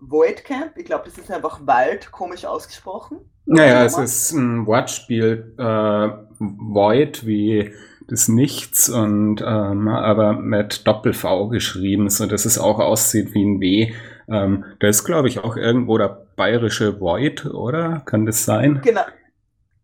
[0.00, 0.76] Void Camp.
[0.76, 3.20] Ich glaube, das ist einfach Wald, komisch ausgesprochen.
[3.46, 5.54] Naja, es ist ein Wortspiel.
[5.56, 6.08] Äh,
[6.40, 7.72] Void wie
[8.08, 13.60] das Nichts und ähm, aber mit Doppel-V geschrieben, so dass es auch aussieht wie ein
[13.60, 13.94] W.
[14.28, 18.02] Ähm, da ist, glaube ich, auch irgendwo der bayerische Void, oder?
[18.04, 18.80] Kann das sein?
[18.82, 19.02] Genau.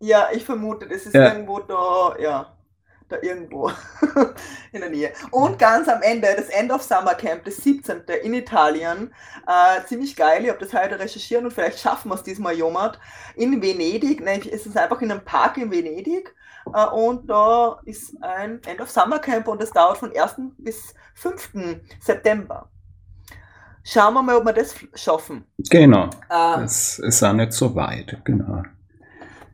[0.01, 1.32] Ja, ich vermute, das ist ja.
[1.32, 2.57] irgendwo da, ja
[3.11, 3.70] da irgendwo
[4.72, 5.12] in der Nähe.
[5.30, 8.03] Und ganz am Ende, das End of Summer Camp, das 17.
[8.22, 9.12] in Italien,
[9.47, 12.99] äh, ziemlich geil, ich habe das heute recherchiert und vielleicht schaffen wir es diesmal, Jomat,
[13.34, 16.34] in Venedig, nämlich ist es einfach in einem Park in Venedig
[16.72, 20.36] äh, und da ist ein End of Summer Camp und das dauert von 1.
[20.59, 21.80] bis 5.
[22.01, 22.70] September.
[23.93, 25.45] Schauen wir mal, ob wir das schaffen.
[25.68, 26.05] Genau.
[26.05, 28.62] Äh, das ist auch nicht so weit, genau.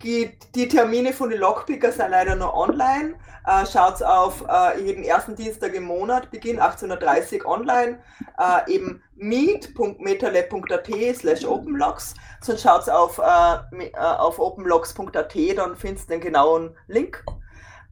[0.02, 3.14] Die, die Termine von den Lockpicker sind leider nur online.
[3.46, 7.98] Äh, schaut auf äh, jeden ersten Dienstag im Monat, Beginn 18.30 Uhr online,
[8.38, 12.12] äh, eben meet.metalab.at slash openlogs.
[12.42, 17.24] Sonst schaut auf, äh, äh, auf openlogs.at, dann findest du den genauen Link.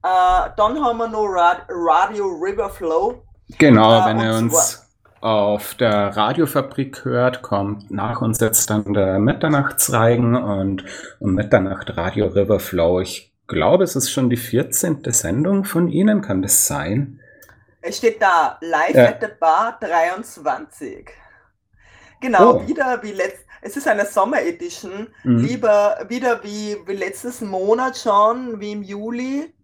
[0.02, 3.22] Äh, dann haben wir noch Rad Radio Riverflow.
[3.58, 4.83] Genau, wenn ihr uns
[5.24, 10.84] auf der Radiofabrik hört, kommt nach uns jetzt dann der Mitternachtsreigen und
[11.18, 13.00] um Mitternacht Radio Riverflow.
[13.00, 15.02] Ich glaube, es ist schon die 14.
[15.06, 17.20] Sendung von Ihnen, kann das sein?
[17.80, 19.08] Es steht da, live ja.
[19.08, 21.08] at the bar 23.
[22.20, 22.68] Genau, oh.
[22.68, 25.38] wieder wie letzt, es ist eine Sommer Edition, mhm.
[25.38, 29.54] lieber wieder wie, wie letztes Monat schon, wie im Juli,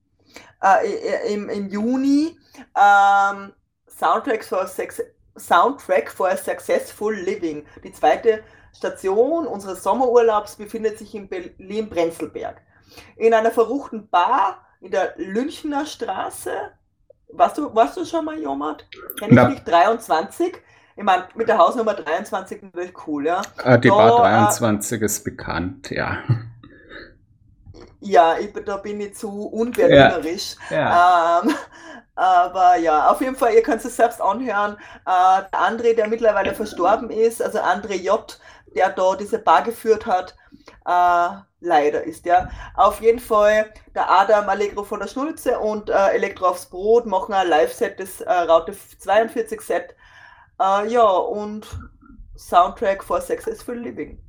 [0.62, 2.38] äh, im, im Juni,
[2.74, 3.52] ähm,
[3.86, 5.02] Soundtracks for Sex
[5.36, 7.64] Soundtrack for a Successful Living.
[7.84, 8.42] Die zweite
[8.76, 12.60] Station unseres Sommerurlaubs befindet sich in Berlin-Prenzlberg.
[13.16, 16.52] In einer verruchten Bar in der Lünchner Straße.
[17.28, 18.86] Warst du, warst du schon mal, Jomat?
[19.18, 20.56] Kenn ich nicht, 23.
[20.96, 23.42] Ich meine, mit der Hausnummer 23 natürlich cool, ja.
[23.62, 26.18] Ah, die da, Bar 23 äh, ist bekannt, ja.
[28.00, 30.56] Ja, ich, da bin ich zu unberlinerisch.
[30.70, 30.76] Ja.
[30.76, 31.42] Ja.
[31.44, 31.54] Ähm,
[32.20, 34.76] aber ja, auf jeden Fall, ihr könnt es selbst anhören.
[35.06, 38.38] Äh, der André, der mittlerweile verstorben ist, also André J.,
[38.76, 40.36] der da diese Bar geführt hat,
[40.84, 42.50] äh, leider ist der.
[42.76, 47.32] Auf jeden Fall der Adam Allegro von der Schnulze und äh, Elektro aufs Brot machen
[47.32, 49.94] ein Live-Set, das äh, Raute 42 Set.
[50.60, 51.66] Äh, ja, und
[52.36, 54.22] Soundtrack for Successful Living.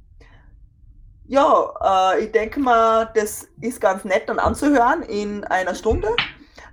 [1.27, 6.07] Ja, äh, ich denke mal, das ist ganz nett dann anzuhören in einer Stunde.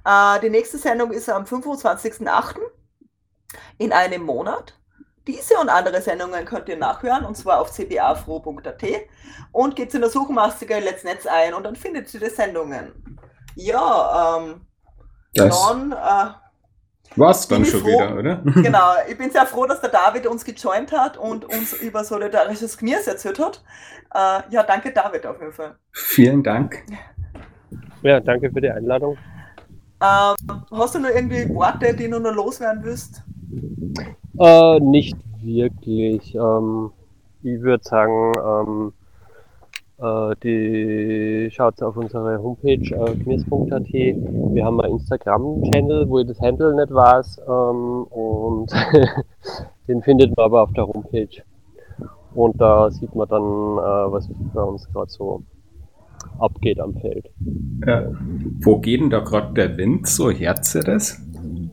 [0.08, 2.56] Äh, die nächste Sendung ist am 25.08.
[3.76, 4.74] in einem Monat.
[5.26, 8.82] Diese und andere Sendungen könnt ihr nachhören und zwar auf cbafro.at
[9.52, 13.20] und geht in der Suchmaske Let's Netz ein und dann findet ihr die Sendungen.
[13.54, 14.62] Ja, ähm,
[15.34, 18.36] das dann äh, war's dann schon froh, wieder, oder?
[18.62, 22.78] genau, ich bin sehr froh, dass der David uns gejoint hat und uns über solidarisches
[22.78, 23.62] Gniers erzählt hat.
[24.14, 25.76] Äh, ja, danke David auf jeden Fall.
[25.92, 26.82] Vielen Dank.
[28.00, 29.18] Ja, danke für die Einladung.
[30.00, 33.22] Ähm, hast du noch irgendwie Worte, die du noch loswerden willst?
[34.38, 36.34] Äh, nicht wirklich.
[36.34, 36.90] Ähm,
[37.42, 38.92] ich würde sagen, ähm,
[39.98, 43.92] äh, die schaut auf unsere Homepage äh, knirs.at.
[43.92, 47.40] Wir haben einen Instagram-Channel, wo ich das Handle nicht weiß.
[47.48, 48.72] Ähm, und
[49.88, 51.42] den findet man aber auf der Homepage.
[52.34, 55.42] Und da sieht man dann, äh, was bei uns gerade so
[56.38, 57.30] abgeht am Feld.
[57.86, 58.10] Ja.
[58.60, 60.06] Wo geht denn da gerade der Wind?
[60.06, 61.20] So herze das?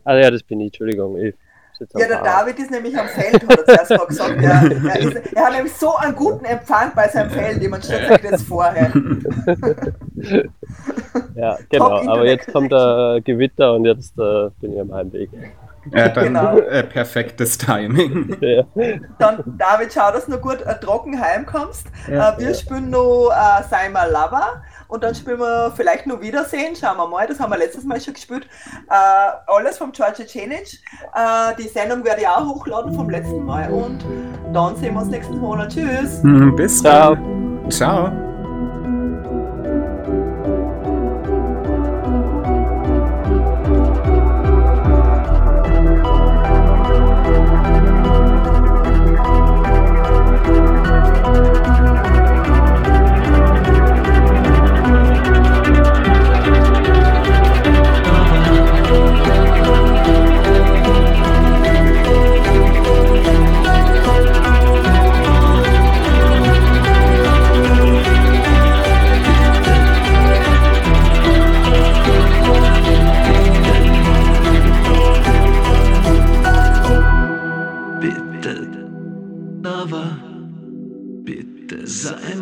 [0.04, 1.18] Ah ja, das bin ich, Entschuldigung.
[1.18, 1.36] Ich
[1.80, 4.42] ja, der David ist nämlich am Feld, hat er zuerst mal gesagt.
[4.42, 8.08] Er, er, ist, er, hat nämlich so einen guten Empfang bei seinem Feld, jemand stellt
[8.08, 8.94] sich das vorher.
[11.36, 15.30] ja, genau, aber jetzt kommt der Gewitter und jetzt äh, bin ich am Heimweg.
[15.92, 16.58] Ja, dann genau.
[16.58, 18.38] äh, perfektes Timing.
[18.42, 18.64] Ja.
[19.20, 21.88] Dann, David, schau, dass du noch gut äh, trocken heimkommst.
[22.08, 22.54] Ja, äh, wir ja.
[22.54, 26.76] spielen noch äh, Sei mal Lover und dann spielen wir vielleicht noch Wiedersehen.
[26.76, 28.48] Schauen wir mal, das haben wir letztes Mal schon gespielt.
[28.90, 30.80] Äh, alles vom George Cenic.
[31.14, 34.04] Äh, die Sendung werde ich auch hochladen vom letzten Mal und
[34.54, 35.70] dann sehen wir uns nächsten Monat.
[35.74, 36.22] Tschüss.
[36.56, 37.70] Bis dann.
[37.70, 38.10] Ciao.
[38.10, 38.25] Ciao.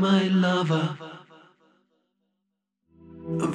[0.04, 0.98] mein Lover.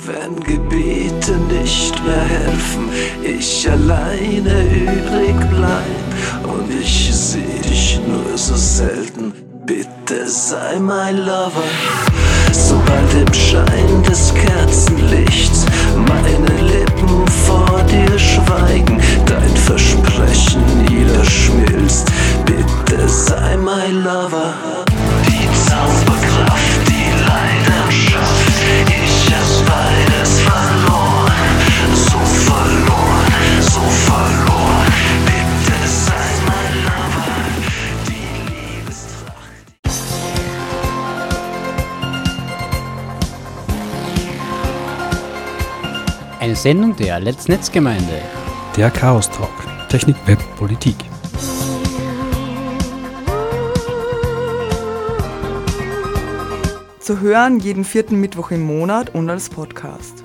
[0.06, 2.88] Wenn Gebete nicht mehr helfen,
[3.22, 6.08] ich alleine übrig bleib
[6.44, 9.34] und ich seh dich nur so selten.
[9.66, 11.68] Bitte sei mein Lover.
[12.52, 22.06] Sobald im Schein des Kerzenlichts meine Lippen vor dir schweigen, dein Versprechen niederschmilzt.
[22.46, 24.54] Bitte sei mein Lover.
[25.26, 26.07] Die Zauber
[46.54, 48.20] Sendung der Let's Netzgemeinde.
[48.76, 49.48] Der Chaos Talk.
[49.88, 50.96] Technik, Web, Politik.
[57.00, 60.24] Zu hören jeden vierten Mittwoch im Monat und als Podcast.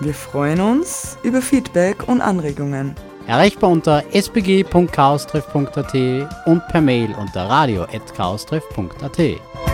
[0.00, 2.94] Wir freuen uns über Feedback und Anregungen.
[3.26, 5.94] Erreichbar unter sbg.chaostreff.at
[6.46, 9.73] und per Mail unter radio.chaostreff.at.